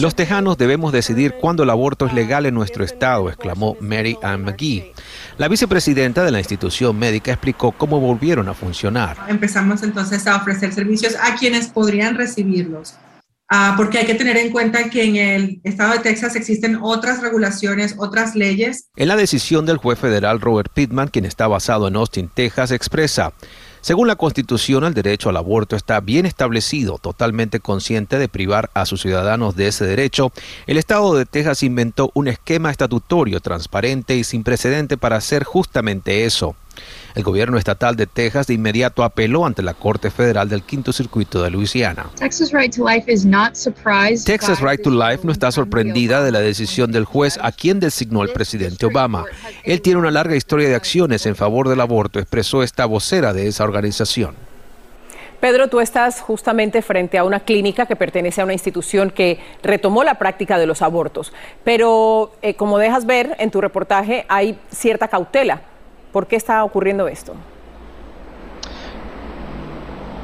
Los 0.00 0.14
tejanos 0.14 0.56
debemos 0.56 0.92
decidir 0.92 1.34
cuándo 1.38 1.62
el 1.64 1.70
aborto 1.70 2.06
es 2.06 2.14
legal 2.14 2.46
en 2.46 2.54
nuestro 2.54 2.84
estado, 2.84 3.28
exclamó 3.28 3.76
Mary 3.80 4.16
Ann 4.22 4.44
McGee. 4.44 4.94
La 5.36 5.48
vicepresidenta 5.48 6.24
de 6.24 6.30
la 6.30 6.38
institución 6.38 6.98
médica 6.98 7.32
explicó 7.32 7.72
cómo 7.72 8.00
volvieron 8.00 8.48
a 8.48 8.54
funcionar. 8.54 9.18
Empezamos 9.28 9.82
entonces 9.82 10.26
a 10.26 10.36
ofrecer 10.36 10.72
servicios 10.72 11.16
a 11.20 11.34
quienes 11.36 11.66
podrían 11.66 12.16
recibirlos. 12.16 12.94
Ah, 13.48 13.74
porque 13.76 13.98
hay 13.98 14.06
que 14.06 14.14
tener 14.14 14.36
en 14.36 14.50
cuenta 14.50 14.90
que 14.90 15.04
en 15.04 15.16
el 15.16 15.60
estado 15.62 15.92
de 15.92 16.00
Texas 16.00 16.34
existen 16.34 16.78
otras 16.82 17.22
regulaciones, 17.22 17.94
otras 17.98 18.34
leyes. 18.34 18.88
En 18.96 19.08
la 19.08 19.16
decisión 19.16 19.66
del 19.66 19.76
juez 19.76 19.98
federal 19.98 20.40
Robert 20.40 20.72
Pittman, 20.72 21.08
quien 21.08 21.24
está 21.24 21.46
basado 21.46 21.86
en 21.86 21.94
Austin, 21.94 22.28
Texas, 22.34 22.72
expresa, 22.72 23.32
según 23.86 24.08
la 24.08 24.16
Constitución, 24.16 24.82
el 24.82 24.94
derecho 24.94 25.28
al 25.28 25.36
aborto 25.36 25.76
está 25.76 26.00
bien 26.00 26.26
establecido, 26.26 26.98
totalmente 26.98 27.60
consciente 27.60 28.18
de 28.18 28.28
privar 28.28 28.68
a 28.74 28.84
sus 28.84 29.00
ciudadanos 29.00 29.54
de 29.54 29.68
ese 29.68 29.86
derecho. 29.86 30.32
El 30.66 30.76
Estado 30.76 31.14
de 31.14 31.24
Texas 31.24 31.62
inventó 31.62 32.10
un 32.12 32.26
esquema 32.26 32.72
estatutario 32.72 33.38
transparente 33.38 34.16
y 34.16 34.24
sin 34.24 34.42
precedente 34.42 34.96
para 34.96 35.14
hacer 35.14 35.44
justamente 35.44 36.24
eso. 36.24 36.56
El 37.14 37.22
gobierno 37.22 37.58
estatal 37.58 37.96
de 37.96 38.06
Texas 38.06 38.46
de 38.46 38.54
inmediato 38.54 39.02
apeló 39.02 39.46
ante 39.46 39.62
la 39.62 39.74
Corte 39.74 40.10
Federal 40.10 40.48
del 40.48 40.62
Quinto 40.62 40.92
Circuito 40.92 41.42
de 41.42 41.50
Luisiana. 41.50 42.10
Texas 42.18 42.52
Right 44.60 44.82
to 44.82 44.90
Life 44.90 45.20
no 45.24 45.32
está 45.32 45.50
sorprendida 45.50 46.22
de 46.22 46.32
la 46.32 46.40
decisión 46.40 46.92
del 46.92 47.04
juez 47.04 47.38
a 47.40 47.52
quien 47.52 47.80
designó 47.80 48.22
el 48.22 48.32
presidente 48.32 48.86
Obama. 48.86 49.24
Él 49.64 49.80
tiene 49.80 49.98
una 49.98 50.10
larga 50.10 50.36
historia 50.36 50.68
de 50.68 50.74
acciones 50.74 51.26
en 51.26 51.36
favor 51.36 51.68
del 51.68 51.80
aborto, 51.80 52.18
expresó 52.18 52.62
esta 52.62 52.86
vocera 52.86 53.32
de 53.32 53.48
esa 53.48 53.64
organización. 53.64 54.34
Pedro, 55.40 55.68
tú 55.68 55.80
estás 55.80 56.20
justamente 56.20 56.82
frente 56.82 57.18
a 57.18 57.24
una 57.24 57.40
clínica 57.40 57.86
que 57.86 57.94
pertenece 57.94 58.40
a 58.40 58.44
una 58.44 58.54
institución 58.54 59.10
que 59.10 59.38
retomó 59.62 60.02
la 60.02 60.14
práctica 60.14 60.58
de 60.58 60.66
los 60.66 60.82
abortos, 60.82 61.32
pero 61.62 62.32
eh, 62.42 62.54
como 62.54 62.78
dejas 62.78 63.06
ver 63.06 63.36
en 63.38 63.50
tu 63.50 63.60
reportaje 63.60 64.24
hay 64.28 64.58
cierta 64.70 65.08
cautela 65.08 65.62
¿Por 66.12 66.26
qué 66.26 66.36
está 66.36 66.64
ocurriendo 66.64 67.08
esto? 67.08 67.34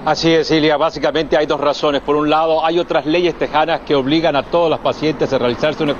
Así 0.05 0.35
es, 0.35 0.49
Silvia. 0.49 0.77
Básicamente 0.77 1.37
hay 1.37 1.47
dos 1.47 1.61
razones. 1.61 2.03
Por 2.03 2.17
un 2.17 2.29
lado, 2.29 2.65
hay 2.67 2.81
otras 2.81 3.07
leyes 3.07 3.37
tejanas 3.37 3.83
que 3.83 3.95
obligan 3.95 4.35
a 4.35 4.43
todos 4.43 4.69
los 4.69 4.81
pacientes 4.81 5.33
a 5.33 5.39
realizarse 5.39 5.85
un 5.85 5.91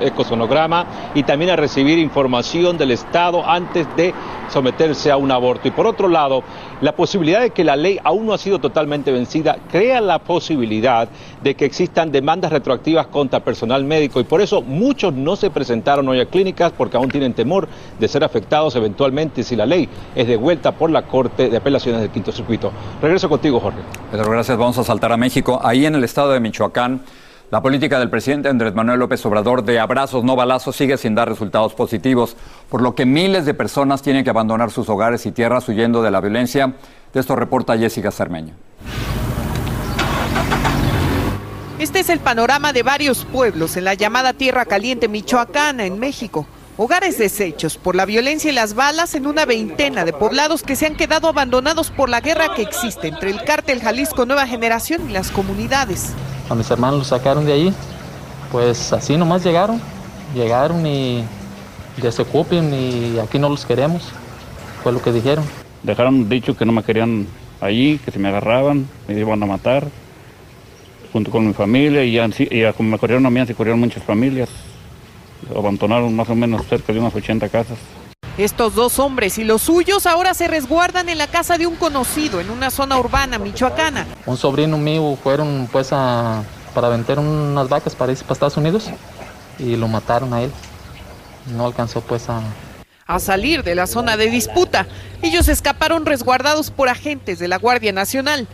ecosonograma 0.00 0.86
y 1.12 1.22
también 1.24 1.50
a 1.50 1.56
recibir 1.56 1.98
información 1.98 2.78
del 2.78 2.92
Estado 2.92 3.46
antes 3.46 3.86
de 3.96 4.14
someterse 4.48 5.10
a 5.10 5.18
un 5.18 5.30
aborto. 5.30 5.68
Y 5.68 5.72
por 5.72 5.86
otro 5.86 6.08
lado, 6.08 6.42
la 6.80 6.92
posibilidad 6.92 7.40
de 7.40 7.50
que 7.50 7.64
la 7.64 7.76
ley 7.76 7.98
aún 8.04 8.26
no 8.26 8.32
ha 8.32 8.38
sido 8.38 8.58
totalmente 8.58 9.12
vencida 9.12 9.58
crea 9.70 10.00
la 10.00 10.18
posibilidad 10.18 11.08
de 11.42 11.54
que 11.54 11.64
existan 11.64 12.12
demandas 12.12 12.52
retroactivas 12.52 13.06
contra 13.08 13.40
personal 13.40 13.84
médico 13.84 14.20
y 14.20 14.24
por 14.24 14.40
eso 14.40 14.62
muchos 14.62 15.12
no 15.12 15.36
se 15.36 15.50
presentaron 15.50 16.08
hoy 16.08 16.20
a 16.20 16.26
clínicas 16.26 16.72
porque 16.76 16.96
aún 16.96 17.08
tienen 17.08 17.34
temor 17.34 17.68
de 17.98 18.08
ser 18.08 18.24
afectados 18.24 18.76
eventualmente 18.76 19.42
si 19.42 19.56
la 19.56 19.66
ley 19.66 19.88
es 20.14 20.26
devuelta 20.26 20.72
por 20.72 20.90
la 20.90 21.02
Corte 21.02 21.48
de 21.48 21.56
Apelaciones 21.56 22.00
del 22.00 22.10
Quinto 22.10 22.32
Circuito. 22.32 22.70
Regreso 23.00 23.28
contigo, 23.28 23.60
Jorge. 23.60 23.78
Pedro, 24.10 24.30
gracias. 24.30 24.56
Vamos 24.56 24.78
a 24.78 24.84
saltar 24.84 25.12
a 25.12 25.16
México. 25.16 25.60
Ahí 25.62 25.86
en 25.86 25.94
el 25.94 26.04
estado 26.04 26.32
de 26.32 26.40
Michoacán, 26.40 27.02
la 27.50 27.62
política 27.62 27.98
del 27.98 28.10
presidente 28.10 28.48
Andrés 28.48 28.74
Manuel 28.74 28.98
López 29.00 29.24
Obrador 29.24 29.64
de 29.64 29.80
abrazos, 29.80 30.22
no 30.22 30.36
balazos, 30.36 30.76
sigue 30.76 30.98
sin 30.98 31.14
dar 31.14 31.28
resultados 31.28 31.72
positivos, 31.74 32.36
por 32.68 32.82
lo 32.82 32.94
que 32.94 33.06
miles 33.06 33.46
de 33.46 33.54
personas 33.54 34.02
tienen 34.02 34.22
que 34.22 34.30
abandonar 34.30 34.70
sus 34.70 34.88
hogares 34.88 35.24
y 35.24 35.32
tierras 35.32 35.66
huyendo 35.68 36.02
de 36.02 36.10
la 36.10 36.20
violencia. 36.20 36.74
De 37.12 37.20
esto 37.20 37.36
reporta 37.36 37.78
Jessica 37.78 38.10
Cermeño. 38.10 38.54
Este 41.78 42.00
es 42.00 42.10
el 42.10 42.18
panorama 42.18 42.72
de 42.72 42.82
varios 42.82 43.24
pueblos 43.24 43.76
en 43.76 43.84
la 43.84 43.94
llamada 43.94 44.32
Tierra 44.34 44.66
Caliente 44.66 45.08
Michoacana, 45.08 45.86
en 45.86 45.98
México. 45.98 46.46
Hogares 46.76 47.18
deshechos 47.18 47.78
por 47.78 47.96
la 47.96 48.04
violencia 48.04 48.50
y 48.50 48.54
las 48.54 48.74
balas 48.74 49.14
en 49.14 49.26
una 49.26 49.46
veintena 49.46 50.04
de 50.04 50.12
poblados 50.12 50.62
que 50.62 50.76
se 50.76 50.86
han 50.86 50.96
quedado 50.96 51.28
abandonados 51.28 51.90
por 51.90 52.08
la 52.08 52.20
guerra 52.20 52.54
que 52.54 52.62
existe 52.62 53.08
entre 53.08 53.30
el 53.30 53.42
cártel 53.42 53.80
Jalisco 53.80 54.26
Nueva 54.26 54.46
Generación 54.46 55.08
y 55.08 55.12
las 55.12 55.30
comunidades. 55.30 56.12
A 56.48 56.54
mis 56.54 56.70
hermanos 56.70 56.98
los 56.98 57.08
sacaron 57.08 57.44
de 57.44 57.52
ahí, 57.52 57.74
pues 58.50 58.92
así 58.92 59.16
nomás 59.16 59.44
llegaron, 59.44 59.80
llegaron 60.34 60.86
y 60.86 61.24
desocupen 62.00 62.72
y 62.72 63.18
aquí 63.18 63.38
no 63.38 63.48
los 63.48 63.66
queremos, 63.66 64.02
fue 64.82 64.92
lo 64.92 65.02
que 65.02 65.12
dijeron. 65.12 65.44
Dejaron 65.82 66.28
dicho 66.28 66.56
que 66.56 66.64
no 66.64 66.72
me 66.72 66.82
querían 66.82 67.26
allí, 67.60 67.98
que 67.98 68.10
se 68.10 68.18
me 68.18 68.28
agarraban, 68.28 68.88
me 69.06 69.18
iban 69.18 69.42
a 69.42 69.46
matar, 69.46 69.86
junto 71.12 71.30
con 71.30 71.46
mi 71.46 71.52
familia, 71.52 72.04
y, 72.04 72.18
y 72.18 72.72
como 72.72 72.90
me 72.90 72.98
corrieron 72.98 73.26
a 73.26 73.30
mí, 73.30 73.44
se 73.46 73.54
corrieron 73.54 73.80
muchas 73.80 74.02
familias, 74.02 74.48
abandonaron 75.54 76.14
más 76.14 76.28
o 76.28 76.34
menos 76.34 76.66
cerca 76.66 76.92
de 76.92 76.98
unas 76.98 77.14
80 77.14 77.48
casas. 77.48 77.78
Estos 78.38 78.76
dos 78.76 79.00
hombres 79.00 79.36
y 79.38 79.42
los 79.42 79.62
suyos 79.62 80.06
ahora 80.06 80.32
se 80.32 80.46
resguardan 80.46 81.08
en 81.08 81.18
la 81.18 81.26
casa 81.26 81.58
de 81.58 81.66
un 81.66 81.74
conocido 81.74 82.40
en 82.40 82.50
una 82.50 82.70
zona 82.70 82.96
urbana 82.96 83.36
michoacana. 83.36 84.06
Un 84.26 84.36
sobrino 84.36 84.78
mío 84.78 85.18
fueron 85.20 85.68
pues 85.72 85.88
a, 85.90 86.44
para 86.72 86.88
vender 86.88 87.18
unas 87.18 87.68
vacas 87.68 87.96
para 87.96 88.12
irse 88.12 88.22
para 88.22 88.34
Estados 88.34 88.56
Unidos 88.56 88.90
y 89.58 89.74
lo 89.74 89.88
mataron 89.88 90.32
a 90.34 90.42
él. 90.42 90.52
No 91.52 91.66
alcanzó 91.66 92.00
pues 92.00 92.28
a... 92.28 92.40
A 93.08 93.18
salir 93.18 93.64
de 93.64 93.74
la 93.74 93.88
zona 93.88 94.16
de 94.16 94.30
disputa. 94.30 94.86
Ellos 95.20 95.48
escaparon 95.48 96.06
resguardados 96.06 96.70
por 96.70 96.88
agentes 96.88 97.40
de 97.40 97.48
la 97.48 97.58
Guardia 97.58 97.92
Nacional. 97.92 98.46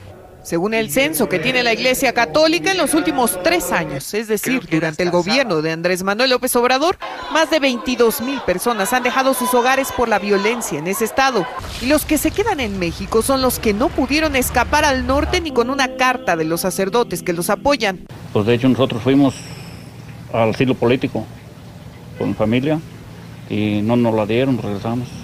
Según 0.44 0.74
el 0.74 0.90
censo 0.90 1.26
que 1.26 1.38
tiene 1.38 1.62
la 1.62 1.72
Iglesia 1.72 2.12
Católica 2.12 2.70
en 2.72 2.76
los 2.76 2.92
últimos 2.92 3.42
tres 3.42 3.72
años, 3.72 4.12
es 4.12 4.28
decir, 4.28 4.60
durante 4.70 5.02
el 5.02 5.10
gobierno 5.10 5.62
de 5.62 5.72
Andrés 5.72 6.02
Manuel 6.02 6.28
López 6.28 6.54
Obrador, 6.56 6.98
más 7.32 7.48
de 7.50 7.60
22 7.60 8.20
mil 8.20 8.38
personas 8.42 8.92
han 8.92 9.02
dejado 9.02 9.32
sus 9.32 9.54
hogares 9.54 9.90
por 9.90 10.06
la 10.06 10.18
violencia 10.18 10.78
en 10.78 10.86
ese 10.86 11.06
estado. 11.06 11.46
Y 11.80 11.86
los 11.86 12.04
que 12.04 12.18
se 12.18 12.30
quedan 12.30 12.60
en 12.60 12.78
México 12.78 13.22
son 13.22 13.40
los 13.40 13.58
que 13.58 13.72
no 13.72 13.88
pudieron 13.88 14.36
escapar 14.36 14.84
al 14.84 15.06
norte 15.06 15.40
ni 15.40 15.50
con 15.50 15.70
una 15.70 15.96
carta 15.96 16.36
de 16.36 16.44
los 16.44 16.60
sacerdotes 16.60 17.22
que 17.22 17.32
los 17.32 17.48
apoyan. 17.48 18.00
Pues 18.34 18.44
de 18.44 18.52
hecho 18.52 18.68
nosotros 18.68 19.02
fuimos 19.02 19.34
al 20.30 20.50
asilo 20.50 20.74
político 20.74 21.24
con 22.18 22.34
familia 22.34 22.78
y 23.48 23.80
no 23.80 23.96
nos 23.96 24.14
la 24.14 24.26
dieron, 24.26 24.58
regresamos. 24.58 25.23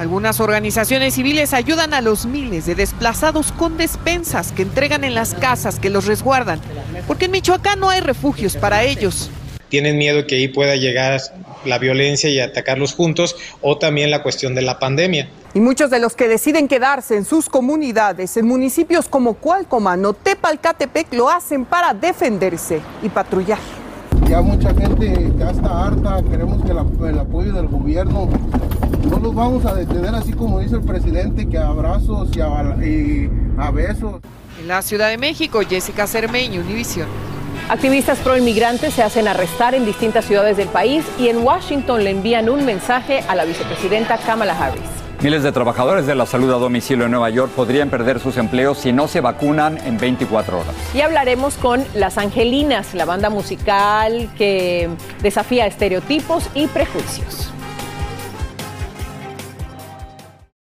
Algunas 0.00 0.40
organizaciones 0.40 1.12
civiles 1.12 1.52
ayudan 1.52 1.92
a 1.92 2.00
los 2.00 2.24
miles 2.24 2.64
de 2.64 2.74
desplazados 2.74 3.52
con 3.52 3.76
despensas 3.76 4.50
que 4.50 4.62
entregan 4.62 5.04
en 5.04 5.14
las 5.14 5.34
casas 5.34 5.78
que 5.78 5.90
los 5.90 6.06
resguardan, 6.06 6.58
porque 7.06 7.26
en 7.26 7.32
Michoacán 7.32 7.78
no 7.78 7.90
hay 7.90 8.00
refugios 8.00 8.56
para 8.56 8.82
ellos. 8.82 9.28
Tienen 9.68 9.98
miedo 9.98 10.26
que 10.26 10.36
ahí 10.36 10.48
pueda 10.48 10.76
llegar 10.76 11.20
la 11.66 11.76
violencia 11.76 12.30
y 12.30 12.40
atacarlos 12.40 12.94
juntos 12.94 13.36
o 13.60 13.76
también 13.76 14.10
la 14.10 14.22
cuestión 14.22 14.54
de 14.54 14.62
la 14.62 14.78
pandemia. 14.78 15.28
Y 15.52 15.60
muchos 15.60 15.90
de 15.90 15.98
los 15.98 16.16
que 16.16 16.28
deciden 16.28 16.66
quedarse 16.66 17.16
en 17.16 17.26
sus 17.26 17.50
comunidades, 17.50 18.38
en 18.38 18.46
municipios 18.46 19.06
como 19.06 19.34
Cualcomán 19.34 20.02
Tepalcatepec, 20.22 21.12
lo 21.12 21.28
hacen 21.28 21.66
para 21.66 21.92
defenderse 21.92 22.80
y 23.02 23.10
patrullar. 23.10 23.58
Ya 24.30 24.40
mucha 24.42 24.72
gente 24.72 25.32
ya 25.36 25.50
está 25.50 25.86
harta, 25.86 26.22
queremos 26.22 26.64
que 26.64 26.70
el 26.70 27.18
apoyo 27.18 27.52
del 27.52 27.66
gobierno 27.66 28.28
no 29.10 29.18
los 29.18 29.34
vamos 29.34 29.66
a 29.66 29.74
detener 29.74 30.14
así 30.14 30.32
como 30.32 30.60
dice 30.60 30.76
el 30.76 30.82
presidente, 30.82 31.48
que 31.48 31.58
abrazos 31.58 32.28
y 32.36 32.40
a, 32.40 33.70
besos. 33.72 34.20
En 34.60 34.68
la 34.68 34.82
Ciudad 34.82 35.08
de 35.08 35.18
México, 35.18 35.62
Jessica 35.68 36.06
Cermeño, 36.06 36.60
Univisión. 36.60 37.08
Activistas 37.68 38.20
pro 38.20 38.36
inmigrantes 38.36 38.94
se 38.94 39.02
hacen 39.02 39.26
arrestar 39.26 39.74
en 39.74 39.84
distintas 39.84 40.26
ciudades 40.26 40.56
del 40.56 40.68
país 40.68 41.04
y 41.18 41.26
en 41.26 41.38
Washington 41.38 42.04
le 42.04 42.10
envían 42.10 42.48
un 42.48 42.64
mensaje 42.64 43.24
a 43.26 43.34
la 43.34 43.44
vicepresidenta 43.44 44.16
Kamala 44.16 44.56
Harris. 44.56 44.99
Miles 45.22 45.42
de 45.42 45.52
trabajadores 45.52 46.06
de 46.06 46.14
la 46.14 46.24
salud 46.24 46.50
a 46.50 46.54
domicilio 46.54 47.04
en 47.04 47.10
Nueva 47.10 47.28
York 47.28 47.52
podrían 47.54 47.90
perder 47.90 48.20
sus 48.20 48.38
empleos 48.38 48.78
si 48.78 48.90
no 48.90 49.06
se 49.06 49.20
vacunan 49.20 49.76
en 49.84 49.98
24 49.98 50.60
horas. 50.60 50.74
Y 50.94 51.02
hablaremos 51.02 51.56
con 51.56 51.84
Las 51.94 52.16
Angelinas, 52.16 52.94
la 52.94 53.04
banda 53.04 53.28
musical 53.28 54.30
que 54.38 54.88
desafía 55.22 55.66
estereotipos 55.66 56.48
y 56.54 56.68
prejuicios. 56.68 57.52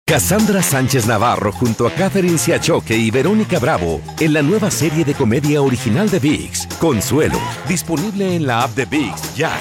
Cassandra 0.04 0.62
Sánchez 0.62 1.06
Navarro 1.06 1.52
junto 1.52 1.86
a 1.86 1.90
Catherine 1.92 2.38
Siachoque 2.38 2.96
y 2.96 3.12
Verónica 3.12 3.60
Bravo 3.60 4.00
en 4.18 4.32
la 4.32 4.42
nueva 4.42 4.72
serie 4.72 5.04
de 5.04 5.14
comedia 5.14 5.62
original 5.62 6.10
de 6.10 6.18
VIX, 6.18 6.66
Consuelo, 6.80 7.38
disponible 7.68 8.34
en 8.34 8.46
la 8.46 8.62
app 8.62 8.70
de 8.70 8.86
VIX 8.86 9.36
ya. 9.36 9.52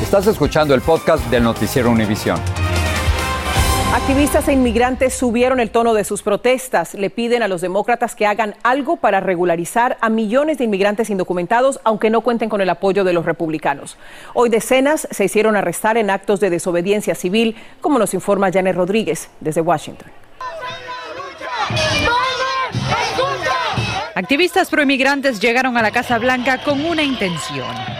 Estás 0.00 0.28
escuchando 0.28 0.74
el 0.74 0.80
podcast 0.80 1.22
del 1.26 1.42
noticiero 1.42 1.90
Univisión. 1.90 2.40
Activistas 3.94 4.46
e 4.48 4.52
inmigrantes 4.52 5.14
subieron 5.14 5.60
el 5.60 5.70
tono 5.70 5.94
de 5.94 6.04
sus 6.04 6.22
protestas. 6.22 6.92
Le 6.92 7.08
piden 7.08 7.42
a 7.42 7.48
los 7.48 7.62
demócratas 7.62 8.14
que 8.14 8.26
hagan 8.26 8.54
algo 8.62 8.96
para 8.96 9.20
regularizar 9.20 9.96
a 10.02 10.10
millones 10.10 10.58
de 10.58 10.64
inmigrantes 10.64 11.08
indocumentados, 11.08 11.80
aunque 11.84 12.10
no 12.10 12.20
cuenten 12.20 12.50
con 12.50 12.60
el 12.60 12.68
apoyo 12.68 13.02
de 13.02 13.14
los 13.14 13.24
republicanos. 13.24 13.96
Hoy 14.34 14.50
decenas 14.50 15.08
se 15.10 15.24
hicieron 15.24 15.56
arrestar 15.56 15.96
en 15.96 16.10
actos 16.10 16.38
de 16.38 16.50
desobediencia 16.50 17.14
civil, 17.14 17.56
como 17.80 17.98
nos 17.98 18.12
informa 18.12 18.52
Janet 18.52 18.76
Rodríguez 18.76 19.30
desde 19.40 19.62
Washington. 19.62 20.10
Activistas 24.14 24.68
proinmigrantes 24.68 25.40
llegaron 25.40 25.78
a 25.78 25.82
la 25.82 25.92
Casa 25.92 26.18
Blanca 26.18 26.58
con 26.62 26.84
una 26.84 27.02
intención 27.02 27.97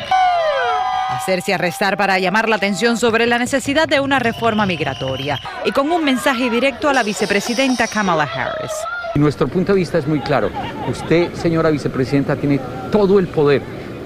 hacerse 1.28 1.52
arrestar 1.52 1.99
para 1.99 2.18
llamar 2.18 2.49
la 2.49 2.56
atención 2.56 2.97
sobre 2.97 3.26
la 3.26 3.38
necesidad 3.38 3.87
de 3.87 4.00
una 4.00 4.18
reforma 4.18 4.64
migratoria 4.64 5.38
y 5.66 5.73
con 5.73 5.92
un 5.92 6.02
mensaje 6.02 6.49
directo 6.49 6.88
a 6.88 6.94
la 6.94 7.02
vicepresidenta 7.02 7.87
Kamala 7.87 8.25
Harris. 8.25 8.73
Nuestro 9.14 9.47
punto 9.47 9.75
de 9.75 9.80
vista 9.80 9.99
es 9.99 10.06
muy 10.06 10.20
claro. 10.20 10.49
Usted, 10.88 11.35
señora 11.35 11.68
vicepresidenta, 11.68 12.35
tiene 12.35 12.58
todo 12.90 13.18
el 13.18 13.28
poder 13.28 13.61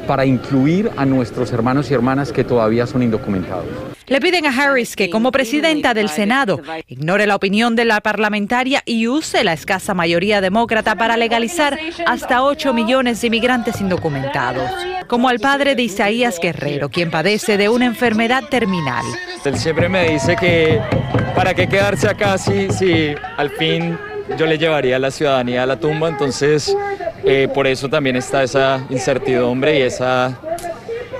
para 0.08 0.26
incluir 0.26 0.90
a 0.96 1.04
nuestros 1.04 1.52
hermanos 1.52 1.88
y 1.92 1.94
hermanas 1.94 2.32
que 2.32 2.42
todavía 2.42 2.88
son 2.88 3.04
indocumentados. 3.04 3.91
Le 4.12 4.20
piden 4.20 4.44
a 4.44 4.50
Harris 4.50 4.94
que, 4.94 5.08
como 5.08 5.32
presidenta 5.32 5.94
del 5.94 6.10
Senado, 6.10 6.60
ignore 6.86 7.26
la 7.26 7.34
opinión 7.34 7.74
de 7.76 7.86
la 7.86 8.02
parlamentaria 8.02 8.82
y 8.84 9.06
use 9.06 9.42
la 9.42 9.54
escasa 9.54 9.94
mayoría 9.94 10.42
demócrata 10.42 10.96
para 10.96 11.16
legalizar 11.16 11.78
hasta 12.04 12.44
8 12.44 12.74
millones 12.74 13.22
de 13.22 13.28
inmigrantes 13.28 13.80
indocumentados, 13.80 14.70
como 15.06 15.30
al 15.30 15.40
padre 15.40 15.74
de 15.76 15.84
Isaías 15.84 16.38
Guerrero, 16.38 16.90
quien 16.90 17.10
padece 17.10 17.56
de 17.56 17.70
una 17.70 17.86
enfermedad 17.86 18.44
terminal. 18.50 19.02
Él 19.46 19.56
siempre 19.56 19.88
me 19.88 20.10
dice 20.10 20.36
que 20.36 20.78
para 21.34 21.54
qué 21.54 21.66
quedarse 21.66 22.06
acá 22.06 22.36
si, 22.36 22.70
si 22.70 23.14
al 23.38 23.48
fin 23.48 23.96
yo 24.36 24.44
le 24.44 24.58
llevaría 24.58 24.98
la 24.98 25.10
ciudadanía 25.10 25.62
a 25.62 25.66
la 25.66 25.80
tumba, 25.80 26.10
entonces 26.10 26.76
eh, 27.24 27.48
por 27.54 27.66
eso 27.66 27.88
también 27.88 28.16
está 28.16 28.42
esa 28.42 28.84
incertidumbre 28.90 29.78
y 29.78 29.82
esa 29.84 30.38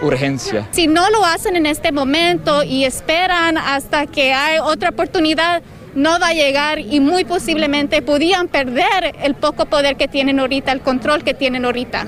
urgencia. 0.02 0.68
Si 0.72 0.86
no 0.86 1.08
lo 1.10 1.24
hacen 1.24 1.56
en 1.56 1.66
este 1.66 1.92
momento 1.92 2.62
y 2.62 2.84
esperan 2.84 3.56
hasta 3.56 4.06
que 4.06 4.32
hay 4.32 4.58
otra 4.58 4.90
oportunidad, 4.90 5.62
no 5.94 6.18
va 6.18 6.28
a 6.28 6.32
llegar 6.32 6.78
y 6.78 7.00
muy 7.00 7.24
posiblemente 7.24 8.02
podían 8.02 8.48
perder 8.48 9.14
el 9.22 9.34
poco 9.34 9.66
poder 9.66 9.96
que 9.96 10.08
tienen 10.08 10.40
ahorita, 10.40 10.72
el 10.72 10.80
control 10.80 11.22
que 11.22 11.34
tienen 11.34 11.64
ahorita. 11.64 12.06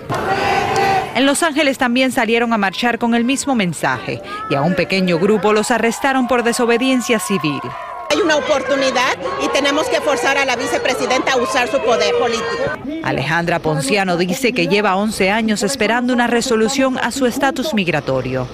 En 1.14 1.26
Los 1.26 1.42
Ángeles 1.42 1.78
también 1.78 2.10
salieron 2.10 2.52
a 2.52 2.58
marchar 2.58 2.98
con 2.98 3.14
el 3.14 3.24
mismo 3.24 3.54
mensaje 3.54 4.20
y 4.50 4.54
a 4.54 4.62
un 4.62 4.74
pequeño 4.74 5.18
grupo 5.18 5.52
los 5.52 5.70
arrestaron 5.70 6.26
por 6.26 6.42
desobediencia 6.42 7.18
civil. 7.20 7.60
Hay 8.14 8.20
una 8.20 8.36
oportunidad 8.36 9.18
y 9.44 9.48
tenemos 9.48 9.88
que 9.88 10.00
forzar 10.00 10.38
a 10.38 10.44
la 10.44 10.54
vicepresidenta 10.54 11.32
a 11.32 11.36
usar 11.36 11.66
su 11.66 11.80
poder 11.80 12.14
político. 12.16 13.02
Alejandra 13.02 13.58
Ponciano 13.58 14.16
dice 14.16 14.52
que 14.52 14.68
lleva 14.68 14.94
11 14.94 15.32
años 15.32 15.64
esperando 15.64 16.12
una 16.12 16.28
resolución 16.28 16.96
a 16.96 17.10
su 17.10 17.26
estatus 17.26 17.74
migratorio. 17.74 18.46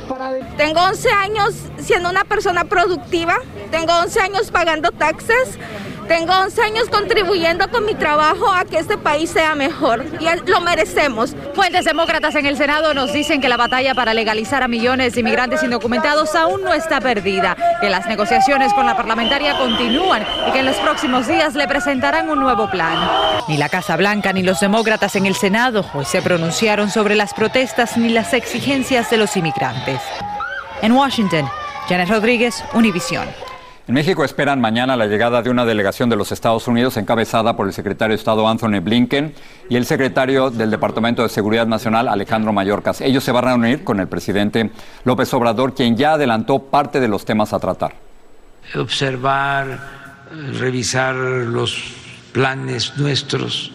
Tengo 0.57 0.81
11 0.81 1.11
años 1.11 1.55
siendo 1.79 2.09
una 2.09 2.25
persona 2.25 2.65
productiva, 2.65 3.37
tengo 3.71 3.93
11 3.99 4.21
años 4.21 4.51
pagando 4.51 4.93
taxes, 4.93 5.59
tengo 6.11 6.33
11 6.33 6.61
años 6.63 6.89
contribuyendo 6.91 7.71
con 7.71 7.87
mi 7.87 7.95
trabajo 7.95 8.51
a 8.53 8.65
que 8.65 8.79
este 8.79 8.99
país 8.99 9.31
sea 9.31 9.55
mejor 9.55 10.05
y 10.19 10.51
lo 10.51 10.61
merecemos. 10.61 11.37
Fuentes 11.55 11.85
demócratas 11.85 12.35
en 12.35 12.47
el 12.47 12.57
Senado 12.57 12.95
nos 12.95 13.13
dicen 13.13 13.41
que 13.41 13.49
la 13.49 13.57
batalla 13.57 13.95
para 13.95 14.13
legalizar 14.13 14.65
a 14.65 14.67
millones 14.67 15.15
de 15.15 15.21
inmigrantes 15.21 15.63
indocumentados 15.63 16.35
aún 16.35 16.65
no 16.65 16.75
está 16.75 17.01
perdida, 17.01 17.57
que 17.81 17.89
las 17.89 18.09
negociaciones 18.09 18.73
con 18.73 18.87
la 18.87 18.97
parlamentaria 18.97 19.57
continúan 19.57 20.27
y 20.49 20.51
que 20.51 20.59
en 20.59 20.67
los 20.67 20.79
próximos 20.79 21.29
días 21.29 21.55
le 21.55 21.69
presentarán 21.69 22.29
un 22.29 22.41
nuevo 22.41 22.69
plan. 22.69 22.99
Ni 23.47 23.57
la 23.57 23.69
Casa 23.69 23.97
Blanca 23.97 24.33
ni 24.33 24.43
los 24.43 24.59
demócratas 24.59 25.15
en 25.15 25.27
el 25.27 25.37
Senado 25.37 25.89
hoy 25.95 26.07
se 26.07 26.23
pronunciaron 26.23 26.91
sobre 26.91 27.15
las 27.15 27.35
protestas 27.35 27.97
ni 27.97 28.09
las 28.09 28.35
exigencias 28.35 29.11
de 29.11 29.17
los 29.17 29.37
inmigrantes. 29.37 30.01
En 30.83 30.91
Washington, 30.91 31.49
Janet 31.89 32.09
Rodríguez, 32.09 32.65
Univisión. 32.73 33.29
En 33.89 33.95
México 33.95 34.25
esperan 34.25 34.61
mañana 34.61 34.97
la 34.97 35.07
llegada 35.07 35.43
de 35.43 35.51
una 35.51 35.65
delegación 35.65 36.11
de 36.11 36.17
los 36.17 36.31
Estados 36.33 36.69
Unidos 36.69 36.97
encabezada 36.97 37.57
por 37.57 37.67
el 37.67 37.73
secretario 37.73 38.15
de 38.15 38.21
Estado 38.21 38.47
Anthony 38.47 38.81
Blinken 38.81 39.35
y 39.69 39.77
el 39.77 39.87
secretario 39.87 40.51
del 40.51 40.71
Departamento 40.71 41.23
de 41.23 41.29
Seguridad 41.29 41.67
Nacional 41.67 42.07
Alejandro 42.07 42.53
Mayorkas. 42.53 43.01
Ellos 43.01 43.25
se 43.25 43.33
van 43.33 43.45
a 43.47 43.49
reunir 43.49 43.83
con 43.83 43.99
el 43.99 44.07
presidente 44.07 44.71
López 45.05 45.33
Obrador, 45.35 45.75
quien 45.75 45.97
ya 45.97 46.13
adelantó 46.13 46.61
parte 46.61 47.01
de 47.01 47.09
los 47.09 47.25
temas 47.25 47.53
a 47.53 47.59
tratar. 47.59 47.95
Observar, 48.77 49.81
revisar 50.59 51.15
los 51.15 51.83
planes 52.33 52.97
nuestros 52.97 53.73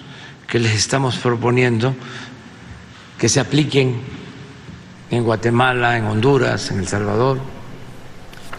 que 0.48 0.60
les 0.60 0.76
estamos 0.76 1.18
proponiendo, 1.18 1.94
que 3.18 3.28
se 3.28 3.40
apliquen 3.40 4.02
en 5.10 5.24
Guatemala, 5.24 5.98
en 5.98 6.06
Honduras, 6.06 6.72
en 6.72 6.80
El 6.80 6.88
Salvador 6.88 7.55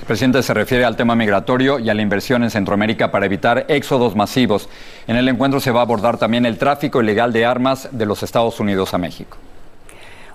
el 0.07 0.09
presidente 0.09 0.41
se 0.45 0.55
refiere 0.55 0.85
al 0.85 0.95
tema 0.95 1.17
migratorio 1.17 1.81
y 1.81 1.91
a 1.91 1.95
la 1.95 2.01
inversión 2.01 2.45
en 2.45 2.51
Centroamérica 2.51 3.11
para 3.11 3.27
evitar 3.27 3.67
éxodos 3.67 4.15
masivos. 4.15 4.69
En 5.09 5.17
el 5.17 5.29
encuentro 5.29 5.59
se 5.59 5.73
va 5.73 5.81
a 5.81 5.83
abordar 5.83 6.17
también 6.17 6.47
el 6.47 6.59
tráfico 6.59 7.03
ilegal 7.03 7.33
de 7.33 7.45
armas 7.45 7.89
de 7.91 8.07
los 8.07 8.23
Estados 8.23 8.61
Unidos 8.61 8.95
a 8.95 8.99
México. 8.99 9.37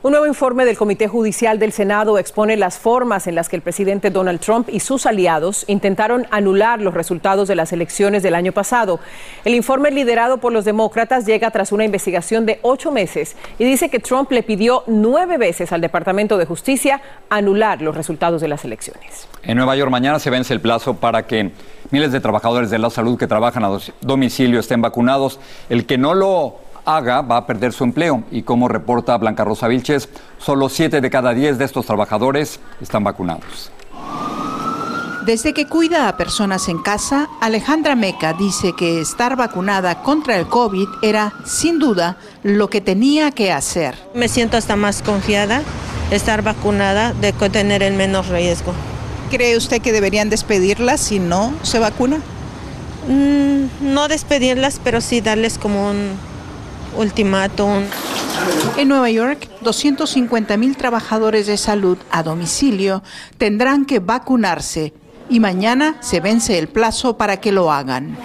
Un 0.03 0.13
nuevo 0.13 0.25
informe 0.25 0.65
del 0.65 0.79
Comité 0.79 1.07
Judicial 1.07 1.59
del 1.59 1.71
Senado 1.71 2.17
expone 2.17 2.57
las 2.57 2.79
formas 2.79 3.27
en 3.27 3.35
las 3.35 3.49
que 3.49 3.55
el 3.55 3.61
presidente 3.61 4.09
Donald 4.09 4.39
Trump 4.39 4.67
y 4.67 4.79
sus 4.79 5.05
aliados 5.05 5.63
intentaron 5.67 6.25
anular 6.31 6.81
los 6.81 6.95
resultados 6.95 7.47
de 7.47 7.53
las 7.53 7.71
elecciones 7.71 8.23
del 8.23 8.33
año 8.33 8.51
pasado. 8.51 8.99
El 9.45 9.53
informe 9.53 9.91
liderado 9.91 10.39
por 10.39 10.53
los 10.53 10.65
demócratas 10.65 11.27
llega 11.27 11.51
tras 11.51 11.71
una 11.71 11.85
investigación 11.85 12.47
de 12.47 12.57
ocho 12.63 12.91
meses 12.91 13.35
y 13.59 13.63
dice 13.63 13.89
que 13.91 13.99
Trump 13.99 14.31
le 14.31 14.41
pidió 14.41 14.83
nueve 14.87 15.37
veces 15.37 15.71
al 15.71 15.81
Departamento 15.81 16.39
de 16.39 16.47
Justicia 16.47 16.99
anular 17.29 17.83
los 17.83 17.95
resultados 17.95 18.41
de 18.41 18.47
las 18.47 18.65
elecciones. 18.65 19.27
En 19.43 19.55
Nueva 19.57 19.75
York 19.75 19.91
mañana 19.91 20.17
se 20.17 20.31
vence 20.31 20.51
el 20.51 20.61
plazo 20.61 20.95
para 20.95 21.27
que 21.27 21.51
miles 21.91 22.11
de 22.11 22.19
trabajadores 22.19 22.71
de 22.71 22.79
la 22.79 22.89
salud 22.89 23.19
que 23.19 23.27
trabajan 23.27 23.63
a 23.65 23.77
domicilio 24.01 24.61
estén 24.61 24.81
vacunados. 24.81 25.39
El 25.69 25.85
que 25.85 25.99
no 25.99 26.15
lo 26.15 26.60
haga 26.85 27.21
va 27.21 27.37
a 27.37 27.45
perder 27.45 27.73
su 27.73 27.83
empleo 27.83 28.23
y 28.31 28.43
como 28.43 28.67
reporta 28.67 29.17
Blanca 29.17 29.43
Rosa 29.43 29.67
Vilches, 29.67 30.09
solo 30.37 30.69
7 30.69 31.01
de 31.01 31.09
cada 31.09 31.33
10 31.33 31.57
de 31.57 31.65
estos 31.65 31.85
trabajadores 31.85 32.59
están 32.81 33.03
vacunados. 33.03 33.71
Desde 35.25 35.53
que 35.53 35.67
cuida 35.67 36.07
a 36.07 36.17
personas 36.17 36.67
en 36.67 36.79
casa, 36.79 37.29
Alejandra 37.41 37.95
Meca 37.95 38.33
dice 38.33 38.73
que 38.73 38.99
estar 38.99 39.35
vacunada 39.35 40.01
contra 40.01 40.35
el 40.35 40.47
COVID 40.47 40.87
era, 41.03 41.31
sin 41.45 41.77
duda, 41.77 42.17
lo 42.41 42.71
que 42.71 42.81
tenía 42.81 43.29
que 43.29 43.51
hacer. 43.51 43.95
Me 44.15 44.27
siento 44.27 44.57
hasta 44.57 44.75
más 44.75 45.03
confiada 45.03 45.61
estar 46.09 46.41
vacunada 46.41 47.13
de 47.13 47.33
tener 47.33 47.83
el 47.83 47.93
menos 47.93 48.29
riesgo. 48.29 48.73
¿Cree 49.29 49.55
usted 49.55 49.79
que 49.79 49.91
deberían 49.91 50.31
despedirlas 50.31 50.99
si 50.99 51.19
no 51.19 51.53
se 51.61 51.77
vacuna? 51.77 52.17
Mm, 53.07 53.93
no 53.93 54.07
despedirlas, 54.07 54.81
pero 54.83 55.01
sí 55.01 55.21
darles 55.21 55.59
como 55.59 55.91
un 55.91 56.30
ultimátum. 56.95 57.83
En 58.77 58.87
Nueva 58.87 59.09
York, 59.09 59.47
250 59.61 60.57
mil 60.57 60.75
trabajadores 60.77 61.47
de 61.47 61.57
salud 61.57 61.97
a 62.09 62.23
domicilio 62.23 63.03
tendrán 63.37 63.85
que 63.85 63.99
vacunarse 63.99 64.93
y 65.29 65.39
mañana 65.39 65.97
se 66.01 66.19
vence 66.19 66.57
el 66.57 66.67
plazo 66.67 67.17
para 67.17 67.37
que 67.37 67.51
lo 67.51 67.71
hagan. 67.71 68.17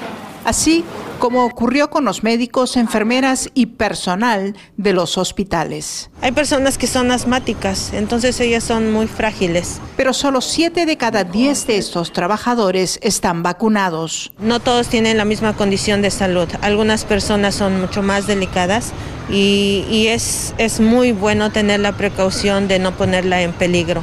Así 0.44 0.85
como 1.18 1.44
ocurrió 1.44 1.90
con 1.90 2.05
los 2.05 2.22
médicos, 2.22 2.76
enfermeras 2.76 3.50
y 3.55 3.66
personal 3.66 4.57
de 4.76 4.92
los 4.92 5.18
hospitales. 5.18 6.11
Hay 6.22 6.33
personas 6.33 6.79
que 6.79 6.87
son 6.87 7.11
asmáticas, 7.11 7.92
entonces 7.92 8.38
ellas 8.40 8.64
son 8.64 8.92
muy 8.92 9.07
frágiles. 9.07 9.81
Pero 9.96 10.12
solo 10.12 10.40
7 10.40 10.87
de 10.87 10.96
cada 10.96 11.24
10 11.24 11.66
de 11.66 11.79
estos 11.79 12.12
trabajadores 12.12 12.98
están 13.02 13.42
vacunados. 13.42 14.33
No 14.38 14.61
todos 14.61 14.88
tienen 14.88 15.16
la 15.16 15.24
misma 15.24 15.55
condición 15.55 16.02
de 16.02 16.11
salud. 16.11 16.48
Algunas 16.62 17.05
personas 17.05 17.55
son 17.55 17.81
mucho 17.81 18.02
más 18.02 18.26
delicadas 18.26 18.92
y, 19.31 19.85
y 19.90 20.09
es, 20.09 20.55
es 20.59 20.81
muy 20.81 21.12
bueno 21.12 21.50
tener 21.50 21.81
la 21.81 21.96
precaución 21.96 22.68
de 22.68 22.79
no 22.79 22.96
ponerla 22.96 23.42
en 23.42 23.52
peligro. 23.52 24.02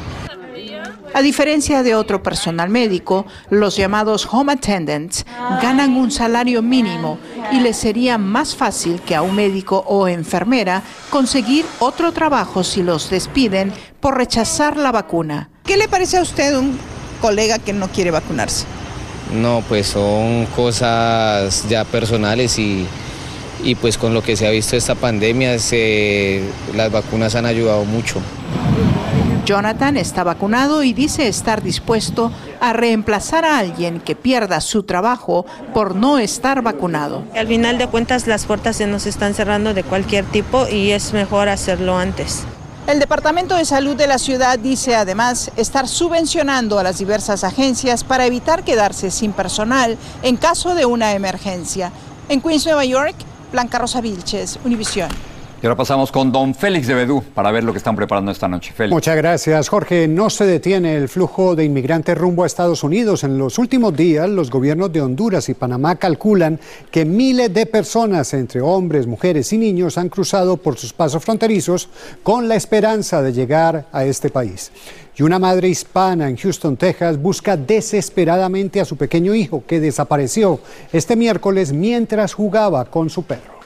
A 1.15 1.21
diferencia 1.21 1.83
de 1.83 1.93
otro 1.93 2.23
personal 2.23 2.69
médico, 2.69 3.27
los 3.51 3.75
llamados 3.75 4.27
home 4.31 4.53
attendants 4.53 5.25
ganan 5.61 5.95
un 5.95 6.09
salario 6.09 6.63
mínimo 6.63 7.19
y 7.51 7.59
les 7.59 7.77
sería 7.77 8.17
más 8.17 8.55
fácil 8.55 8.99
que 9.01 9.15
a 9.15 9.21
un 9.21 9.35
médico 9.35 9.83
o 9.87 10.07
enfermera 10.07 10.81
conseguir 11.11 11.65
otro 11.79 12.13
trabajo 12.13 12.63
si 12.63 12.81
los 12.81 13.11
despiden 13.11 13.71
por 13.99 14.17
rechazar 14.17 14.75
la 14.75 14.91
vacuna. 14.91 15.49
¿Qué 15.63 15.77
le 15.77 15.87
parece 15.87 16.17
a 16.17 16.23
usted 16.23 16.57
un 16.57 16.79
colega 17.21 17.59
que 17.59 17.73
no 17.73 17.89
quiere 17.89 18.09
vacunarse? 18.09 18.65
No, 19.31 19.63
pues 19.69 19.87
son 19.87 20.47
cosas 20.55 21.67
ya 21.69 21.85
personales 21.85 22.57
y, 22.57 22.87
pues 23.81 23.99
con 23.99 24.15
lo 24.15 24.23
que 24.23 24.35
se 24.35 24.47
ha 24.47 24.49
visto 24.51 24.75
esta 24.75 24.95
pandemia, 24.95 25.57
las 26.73 26.91
vacunas 26.91 27.35
han 27.35 27.45
ayudado 27.45 27.85
mucho. 27.85 28.19
Jonathan 29.45 29.97
está 29.97 30.23
vacunado 30.23 30.83
y 30.83 30.93
dice 30.93 31.27
estar 31.27 31.61
dispuesto 31.61 32.31
a 32.61 32.71
reemplazar 32.71 33.43
a 33.43 33.57
alguien 33.57 33.99
que 33.99 34.15
pierda 34.15 34.61
su 34.61 34.83
trabajo 34.83 35.45
por 35.73 35.95
no 35.95 36.17
estar 36.17 36.61
vacunado. 36.61 37.23
Al 37.35 37.47
final 37.47 37.77
de 37.77 37.87
cuentas 37.87 38.25
las 38.25 38.45
puertas 38.45 38.77
se 38.77 38.87
nos 38.87 39.05
están 39.05 39.33
cerrando 39.33 39.73
de 39.73 39.83
cualquier 39.83 40.23
tipo 40.23 40.67
y 40.69 40.91
es 40.91 41.11
mejor 41.11 41.49
hacerlo 41.49 41.97
antes. 41.97 42.45
El 42.87 42.99
Departamento 42.99 43.55
de 43.55 43.65
Salud 43.65 43.95
de 43.95 44.07
la 44.07 44.17
ciudad 44.17 44.59
dice 44.59 44.95
además 44.95 45.51
estar 45.57 45.89
subvencionando 45.89 46.79
a 46.79 46.83
las 46.83 46.97
diversas 46.97 47.43
agencias 47.43 48.05
para 48.05 48.25
evitar 48.25 48.63
quedarse 48.63 49.11
sin 49.11 49.33
personal 49.33 49.97
en 50.21 50.37
caso 50.37 50.73
de 50.73 50.85
una 50.85 51.13
emergencia. 51.13 51.91
En 52.29 52.39
Queens, 52.39 52.65
Nueva 52.65 52.85
York, 52.85 53.15
Blanca 53.51 53.77
Rosa 53.77 53.99
Vilches, 53.99 54.57
Univisión. 54.63 55.09
Y 55.63 55.65
ahora 55.65 55.77
pasamos 55.77 56.11
con 56.11 56.29
don 56.29 56.53
Félix 56.53 56.87
de 56.87 56.93
Bedú 56.93 57.23
para 57.33 57.49
ver 57.49 57.63
lo 57.63 57.71
que 57.71 57.77
están 57.77 57.95
preparando 57.95 58.33
esta 58.33 58.49
noche. 58.49 58.73
Félix. 58.75 58.93
Muchas 58.93 59.15
gracias, 59.15 59.69
Jorge. 59.69 60.09
No 60.09 60.29
se 60.29 60.45
detiene 60.45 60.97
el 60.97 61.07
flujo 61.07 61.55
de 61.55 61.63
inmigrantes 61.63 62.17
rumbo 62.17 62.43
a 62.43 62.47
Estados 62.47 62.83
Unidos. 62.83 63.23
En 63.23 63.37
los 63.37 63.57
últimos 63.57 63.95
días, 63.95 64.27
los 64.27 64.51
gobiernos 64.51 64.91
de 64.91 64.99
Honduras 64.99 65.47
y 65.47 65.53
Panamá 65.53 65.95
calculan 65.95 66.59
que 66.91 67.05
miles 67.05 67.53
de 67.53 67.65
personas, 67.65 68.33
entre 68.33 68.59
hombres, 68.59 69.07
mujeres 69.07 69.53
y 69.53 69.57
niños, 69.57 69.97
han 69.97 70.09
cruzado 70.09 70.57
por 70.57 70.77
sus 70.77 70.91
pasos 70.91 71.23
fronterizos 71.23 71.87
con 72.23 72.49
la 72.49 72.55
esperanza 72.55 73.21
de 73.21 73.31
llegar 73.31 73.85
a 73.93 74.03
este 74.03 74.29
país. 74.29 74.69
Y 75.15 75.23
una 75.23 75.39
madre 75.39 75.69
hispana 75.69 76.27
en 76.27 76.35
Houston, 76.35 76.75
Texas, 76.75 77.17
busca 77.17 77.55
desesperadamente 77.55 78.81
a 78.81 78.85
su 78.85 78.97
pequeño 78.97 79.33
hijo 79.33 79.63
que 79.65 79.79
desapareció 79.79 80.59
este 80.91 81.15
miércoles 81.15 81.71
mientras 81.71 82.33
jugaba 82.33 82.83
con 82.83 83.09
su 83.09 83.23
perro. 83.23 83.62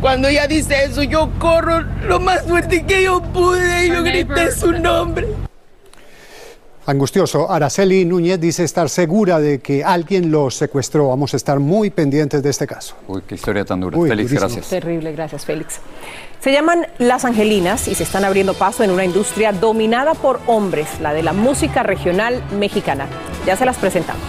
Cuando 0.00 0.28
ella 0.28 0.46
dice 0.46 0.84
eso, 0.84 1.02
yo 1.02 1.30
corro 1.38 1.82
lo 2.06 2.20
más 2.20 2.42
fuerte 2.42 2.84
que 2.86 3.02
yo 3.04 3.20
pude 3.22 3.86
y 3.86 3.88
yo 3.90 4.02
grité 4.02 4.50
su 4.50 4.72
nombre. 4.72 5.28
Angustioso, 6.86 7.50
Araceli 7.50 8.04
Núñez 8.04 8.40
dice 8.40 8.64
estar 8.64 8.88
segura 8.88 9.38
de 9.38 9.60
que 9.60 9.84
alguien 9.84 10.30
lo 10.32 10.50
secuestró. 10.50 11.08
Vamos 11.08 11.34
a 11.34 11.36
estar 11.36 11.60
muy 11.60 11.90
pendientes 11.90 12.42
de 12.42 12.50
este 12.50 12.66
caso. 12.66 12.96
Uy, 13.06 13.22
qué 13.28 13.36
historia 13.36 13.64
tan 13.64 13.80
dura. 13.80 13.96
Uy, 13.96 14.08
Félix, 14.08 14.30
durísimo. 14.30 14.48
gracias. 14.48 14.68
Terrible, 14.70 15.12
gracias 15.12 15.44
Félix. 15.44 15.78
Se 16.40 16.50
llaman 16.50 16.86
Las 16.98 17.24
Angelinas 17.24 17.86
y 17.86 17.94
se 17.94 18.02
están 18.02 18.24
abriendo 18.24 18.54
paso 18.54 18.82
en 18.82 18.90
una 18.90 19.04
industria 19.04 19.52
dominada 19.52 20.14
por 20.14 20.40
hombres, 20.46 20.88
la 21.00 21.12
de 21.12 21.22
la 21.22 21.34
música 21.34 21.82
regional 21.82 22.42
mexicana. 22.58 23.06
Ya 23.46 23.56
se 23.56 23.66
las 23.66 23.76
presentamos. 23.76 24.24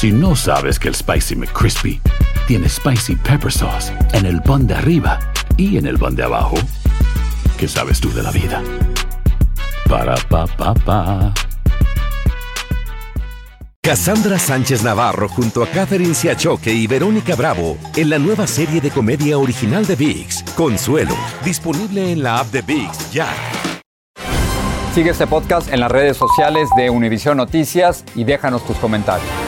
Si 0.00 0.10
no 0.10 0.34
sabes 0.34 0.78
que 0.78 0.88
el 0.88 0.94
Spicy 0.94 1.36
McCrispy 1.36 2.00
tiene 2.46 2.70
Spicy 2.70 3.16
Pepper 3.16 3.52
Sauce 3.52 3.92
en 4.14 4.24
el 4.24 4.40
pan 4.40 4.66
de 4.66 4.72
arriba 4.72 5.18
y 5.58 5.76
en 5.76 5.84
el 5.84 5.98
pan 5.98 6.16
de 6.16 6.22
abajo, 6.22 6.56
¿qué 7.58 7.68
sabes 7.68 8.00
tú 8.00 8.10
de 8.14 8.22
la 8.22 8.30
vida? 8.30 8.62
Para, 9.90 10.14
pa, 10.14 10.46
pa, 10.46 10.72
pa. 10.72 11.34
Cassandra 13.82 14.38
Sánchez 14.38 14.82
Navarro 14.82 15.28
junto 15.28 15.62
a 15.62 15.66
Catherine 15.66 16.14
Siachoque 16.14 16.72
y 16.72 16.86
Verónica 16.86 17.36
Bravo 17.36 17.76
en 17.94 18.08
la 18.08 18.18
nueva 18.18 18.46
serie 18.46 18.80
de 18.80 18.90
comedia 18.90 19.36
original 19.36 19.84
de 19.84 19.96
VIX, 19.96 20.44
Consuelo, 20.56 21.14
disponible 21.44 22.10
en 22.10 22.22
la 22.22 22.38
app 22.38 22.46
de 22.46 22.62
VIX 22.62 23.12
ya. 23.12 23.28
Sigue 24.94 25.10
este 25.10 25.26
podcast 25.26 25.70
en 25.70 25.80
las 25.80 25.92
redes 25.92 26.16
sociales 26.16 26.70
de 26.78 26.88
Univision 26.88 27.36
Noticias 27.36 28.02
y 28.14 28.24
déjanos 28.24 28.64
tus 28.64 28.78
comentarios. 28.78 29.39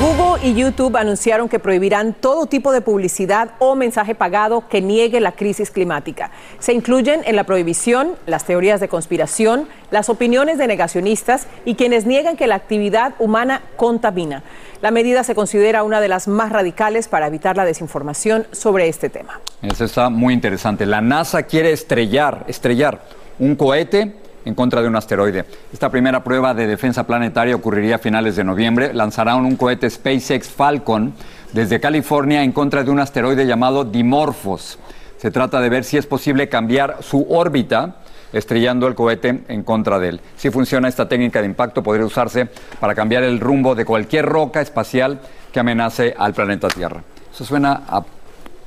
Google 0.00 0.46
y 0.46 0.54
YouTube 0.54 0.96
anunciaron 0.96 1.48
que 1.48 1.58
prohibirán 1.58 2.14
todo 2.14 2.46
tipo 2.46 2.72
de 2.72 2.80
publicidad 2.80 3.50
o 3.58 3.74
mensaje 3.74 4.14
pagado 4.14 4.68
que 4.68 4.80
niegue 4.80 5.20
la 5.20 5.32
crisis 5.32 5.70
climática. 5.70 6.30
Se 6.58 6.72
incluyen 6.72 7.22
en 7.24 7.36
la 7.36 7.44
prohibición 7.44 8.12
las 8.26 8.44
teorías 8.44 8.80
de 8.80 8.88
conspiración, 8.88 9.68
las 9.90 10.08
opiniones 10.08 10.58
de 10.58 10.66
negacionistas 10.66 11.46
y 11.64 11.74
quienes 11.74 12.06
niegan 12.06 12.36
que 12.36 12.46
la 12.46 12.54
actividad 12.54 13.14
humana 13.18 13.62
contamina. 13.76 14.42
La 14.80 14.90
medida 14.90 15.24
se 15.24 15.34
considera 15.34 15.82
una 15.82 16.00
de 16.00 16.08
las 16.08 16.26
más 16.26 16.50
radicales 16.50 17.08
para 17.08 17.26
evitar 17.26 17.56
la 17.56 17.64
desinformación 17.64 18.46
sobre 18.52 18.88
este 18.88 19.10
tema. 19.10 19.40
Eso 19.62 19.84
está 19.84 20.08
muy 20.10 20.34
interesante. 20.34 20.86
La 20.86 21.00
NASA 21.00 21.42
quiere 21.42 21.72
estrellar, 21.72 22.44
estrellar 22.48 23.02
un 23.38 23.56
cohete 23.56 24.21
en 24.44 24.54
contra 24.54 24.82
de 24.82 24.88
un 24.88 24.96
asteroide. 24.96 25.44
Esta 25.72 25.90
primera 25.90 26.22
prueba 26.22 26.54
de 26.54 26.66
defensa 26.66 27.06
planetaria 27.06 27.54
ocurriría 27.54 27.96
a 27.96 27.98
finales 27.98 28.36
de 28.36 28.44
noviembre. 28.44 28.92
Lanzarán 28.92 29.44
un 29.44 29.56
cohete 29.56 29.88
SpaceX 29.88 30.48
Falcon 30.48 31.14
desde 31.52 31.80
California 31.80 32.42
en 32.42 32.52
contra 32.52 32.84
de 32.84 32.90
un 32.90 33.00
asteroide 33.00 33.46
llamado 33.46 33.84
Dimorphos. 33.84 34.78
Se 35.18 35.30
trata 35.30 35.60
de 35.60 35.68
ver 35.68 35.84
si 35.84 35.96
es 35.96 36.06
posible 36.06 36.48
cambiar 36.48 36.98
su 37.00 37.26
órbita 37.28 37.96
estrellando 38.32 38.86
el 38.86 38.94
cohete 38.94 39.44
en 39.48 39.62
contra 39.62 39.98
de 39.98 40.08
él. 40.08 40.20
Si 40.36 40.50
funciona 40.50 40.88
esta 40.88 41.08
técnica 41.08 41.40
de 41.40 41.46
impacto, 41.46 41.82
podría 41.82 42.06
usarse 42.06 42.48
para 42.80 42.94
cambiar 42.94 43.22
el 43.22 43.38
rumbo 43.38 43.74
de 43.74 43.84
cualquier 43.84 44.26
roca 44.26 44.60
espacial 44.60 45.20
que 45.52 45.60
amenace 45.60 46.14
al 46.18 46.32
planeta 46.32 46.68
Tierra. 46.68 47.02
Eso 47.32 47.44
suena 47.44 47.82
a 47.88 48.02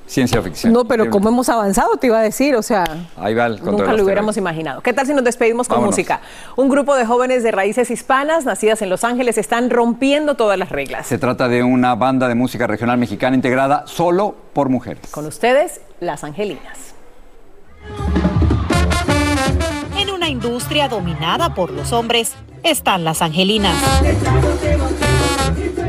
ciencia 0.07 0.41
ficción. 0.41 0.71
No, 0.71 0.85
pero 0.85 1.09
como 1.09 1.29
hemos 1.29 1.49
avanzado, 1.49 1.97
te 1.97 2.07
iba 2.07 2.19
a 2.19 2.21
decir, 2.21 2.55
o 2.55 2.61
sea, 2.61 2.83
Ahí 3.17 3.33
va 3.33 3.47
el 3.47 3.55
control 3.55 3.77
nunca 3.77 3.93
lo 3.93 4.03
hubiéramos 4.03 4.37
imaginado. 4.37 4.81
¿Qué 4.81 4.93
tal 4.93 5.07
si 5.07 5.13
nos 5.13 5.23
despedimos 5.23 5.67
con 5.67 5.77
Vámonos. 5.77 5.95
música? 5.95 6.21
Un 6.55 6.69
grupo 6.69 6.95
de 6.95 7.05
jóvenes 7.05 7.43
de 7.43 7.51
raíces 7.51 7.89
hispanas, 7.91 8.45
nacidas 8.45 8.81
en 8.81 8.89
Los 8.89 9.03
Ángeles, 9.03 9.37
están 9.37 9.69
rompiendo 9.69 10.35
todas 10.35 10.57
las 10.57 10.69
reglas. 10.69 11.07
Se 11.07 11.17
trata 11.17 11.47
de 11.47 11.63
una 11.63 11.95
banda 11.95 12.27
de 12.27 12.35
música 12.35 12.67
regional 12.67 12.97
mexicana 12.97 13.35
integrada 13.35 13.83
solo 13.87 14.35
por 14.53 14.69
mujeres. 14.69 15.09
Con 15.11 15.25
ustedes, 15.25 15.81
Las 15.99 16.23
Angelinas. 16.23 16.93
En 19.97 20.09
una 20.09 20.29
industria 20.29 20.87
dominada 20.87 21.53
por 21.53 21.71
los 21.71 21.91
hombres 21.93 22.33
están 22.63 23.03
las 23.03 23.21
angelinas. 23.21 23.75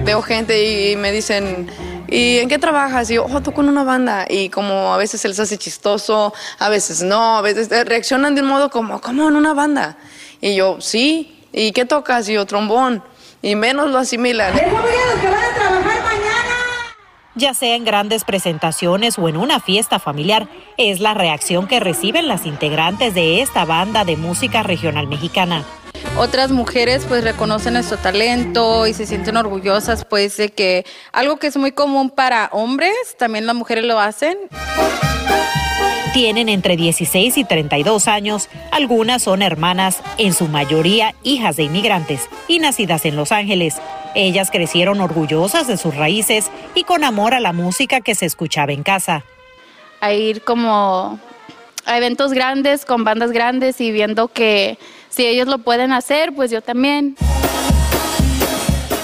Veo 0.05 0.23
gente 0.23 0.93
y 0.93 0.97
me 0.97 1.11
dicen, 1.11 1.69
¿y 2.09 2.39
en 2.39 2.49
qué 2.49 2.59
trabajas? 2.59 3.11
Y 3.11 3.15
yo, 3.15 3.27
oh, 3.27 3.41
toco 3.41 3.63
en 3.63 3.69
una 3.69 3.85
banda. 3.85 4.27
Y 4.29 4.49
como 4.49 4.93
a 4.95 4.97
veces 4.97 5.21
se 5.21 5.29
les 5.29 5.39
hace 5.41 5.59
chistoso, 5.59 6.33
a 6.59 6.69
veces 6.69 7.03
no, 7.03 7.37
a 7.37 7.43
veces 7.43 7.69
reaccionan 7.87 8.35
de 8.35 8.43
un 8.43 8.49
modo 8.49 8.71
como, 8.71 9.01
¿cómo 9.01 9.29
en 9.29 9.37
una 9.37 9.55
banda? 9.55 9.97
Y 10.41 10.55
yo, 10.55 10.81
sí. 10.81 11.33
¿Y 11.53 11.73
qué 11.73 11.85
tocas? 11.85 12.29
Y 12.29 12.35
yo, 12.35 12.45
trombón. 12.47 13.03
Y 13.43 13.55
menos 13.55 13.91
lo 13.91 13.99
asimilan. 13.99 14.55
Ya 17.35 17.53
sea 17.53 17.77
en 17.77 17.85
grandes 17.85 18.25
presentaciones 18.25 19.19
o 19.19 19.29
en 19.29 19.37
una 19.37 19.61
fiesta 19.61 19.99
familiar, 19.99 20.49
es 20.79 21.01
la 21.01 21.13
reacción 21.13 21.67
que 21.67 21.81
reciben 21.81 22.29
las 22.29 22.47
integrantes 22.47 23.15
de 23.15 23.43
esta 23.43 23.67
banda 23.67 24.05
de 24.07 24.17
música 24.17 24.63
regional 24.63 25.07
mexicana. 25.07 25.65
Otras 26.17 26.51
mujeres 26.51 27.05
pues 27.09 27.25
reconocen 27.25 27.75
nuestro 27.75 27.97
talento 27.99 28.87
y 28.87 28.95
se 28.95 29.07
sienten 29.07 29.37
orgullosas 29.37 30.05
pues 30.05 30.37
de 30.37 30.51
que 30.51 30.85
algo 31.13 31.37
que 31.37 31.49
es 31.49 31.57
muy 31.57 31.73
común 31.73 32.11
para 32.11 32.49
hombres, 32.53 32.95
también 33.19 33.47
las 33.47 33.55
mujeres 33.55 33.85
lo 33.85 34.01
hacen. 34.01 34.39
Tienen 36.13 36.49
entre 36.49 36.77
16 36.77 37.37
y 37.37 37.45
32 37.45 38.09
años, 38.09 38.49
algunas 38.71 39.23
son 39.23 39.43
hermanas, 39.43 40.01
en 40.17 40.33
su 40.33 40.49
mayoría 40.49 41.15
hijas 41.23 41.57
de 41.57 41.65
inmigrantes 41.65 42.31
y 42.49 42.59
nacidas 42.59 43.05
en 43.05 43.17
Los 43.17 43.33
Ángeles. 43.33 43.77
Ellas 44.15 44.51
crecieron 44.51 45.03
orgullosas 45.03 45.67
de 45.67 45.77
sus 45.77 45.95
raíces 45.95 46.51
y 46.75 46.85
con 46.85 47.05
amor 47.05 47.35
a 47.35 47.41
la 47.41 47.53
música 47.53 48.01
que 48.01 48.15
se 48.15 48.25
escuchaba 48.25 48.73
en 48.73 48.83
casa. 48.83 49.25
A 50.01 50.15
ir 50.15 50.41
como 50.41 51.21
a 51.87 51.97
eventos 51.97 52.33
grandes 52.33 52.85
con 52.85 53.05
bandas 53.05 53.31
grandes 53.31 53.81
y 53.81 53.93
viendo 53.93 54.29
que 54.29 54.79
si 55.17 55.27
ellos 55.27 55.49
lo 55.49 55.59
pueden 55.59 55.93
hacer, 55.93 56.35
pues 56.35 56.51
yo 56.51 56.61
también. 56.61 57.17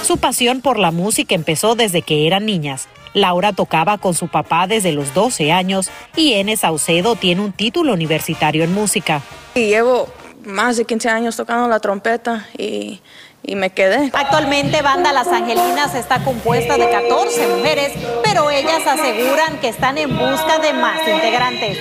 Su 0.03 0.17
pasión 0.17 0.61
por 0.61 0.77
la 0.77 0.91
música 0.91 1.33
empezó 1.33 1.75
desde 1.75 2.03
que 2.03 2.27
eran 2.27 2.45
niñas. 2.45 2.87
Laura 3.13 3.53
tocaba 3.53 3.97
con 3.97 4.13
su 4.13 4.27
papá 4.27 4.67
desde 4.67 4.91
los 4.91 5.13
12 5.13 5.51
años 5.51 5.89
y 6.15 6.33
N. 6.33 6.55
Saucedo 6.55 7.15
tiene 7.15 7.41
un 7.41 7.51
título 7.51 7.93
universitario 7.93 8.63
en 8.63 8.73
música. 8.73 9.21
Y 9.55 9.67
llevo 9.67 10.07
más 10.45 10.77
de 10.77 10.85
15 10.85 11.09
años 11.09 11.35
tocando 11.35 11.67
la 11.67 11.79
trompeta 11.79 12.47
y, 12.57 13.01
y 13.41 13.55
me 13.55 13.71
quedé. 13.71 14.11
Actualmente 14.13 14.81
Banda 14.83 15.13
Las 15.13 15.27
Angelinas 15.27 15.95
está 15.95 16.23
compuesta 16.23 16.77
de 16.77 16.89
14 16.89 17.47
mujeres, 17.55 17.91
pero 18.23 18.51
ellas 18.51 18.85
aseguran 18.85 19.59
que 19.61 19.69
están 19.69 19.97
en 19.97 20.09
busca 20.09 20.59
de 20.59 20.73
más 20.73 20.99
integrantes. 21.07 21.77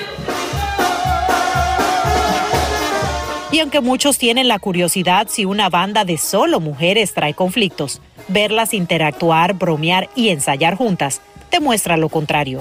Y 3.52 3.60
aunque 3.60 3.80
muchos 3.80 4.16
tienen 4.18 4.48
la 4.48 4.58
curiosidad 4.58 5.26
si 5.30 5.44
una 5.44 5.68
banda 5.68 6.04
de 6.04 6.16
solo 6.18 6.58
mujeres 6.58 7.12
trae 7.14 7.34
conflictos, 7.34 8.00
verlas 8.28 8.72
interactuar, 8.74 9.52
bromear 9.54 10.08
y 10.16 10.30
ensayar 10.30 10.74
juntas 10.76 11.20
demuestra 11.50 11.96
lo 11.98 12.08
contrario. 12.08 12.60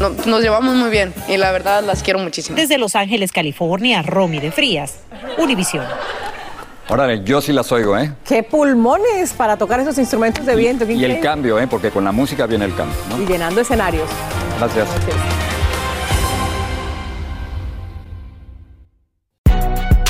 No- 0.00 0.10
Nos 0.26 0.42
llevamos 0.42 0.74
muy 0.76 0.90
bien 0.90 1.14
y 1.28 1.38
la 1.38 1.50
verdad 1.50 1.82
las 1.82 2.02
quiero 2.02 2.18
muchísimo. 2.18 2.56
Desde 2.56 2.76
Los 2.78 2.94
Ángeles, 2.94 3.32
California, 3.32 4.02
Romy 4.02 4.38
de 4.38 4.52
Frías, 4.52 4.98
Univisión. 5.38 5.84
Órale, 6.90 7.22
yo 7.24 7.40
sí 7.40 7.52
las 7.52 7.70
oigo, 7.72 7.98
¿eh? 7.98 8.12
¡Qué 8.26 8.42
pulmones 8.42 9.32
para 9.32 9.56
tocar 9.56 9.80
esos 9.80 9.98
instrumentos 9.98 10.46
de 10.46 10.56
viento! 10.56 10.88
Y 10.90 11.04
el 11.04 11.20
cambio, 11.20 11.58
¿eh? 11.58 11.66
Porque 11.66 11.90
con 11.90 12.04
la 12.04 12.12
música 12.12 12.46
viene 12.46 12.64
el 12.66 12.74
cambio, 12.74 12.96
¿no? 13.10 13.22
Y 13.22 13.26
llenando 13.26 13.60
escenarios. 13.60 14.08
Gracias. 14.58 14.88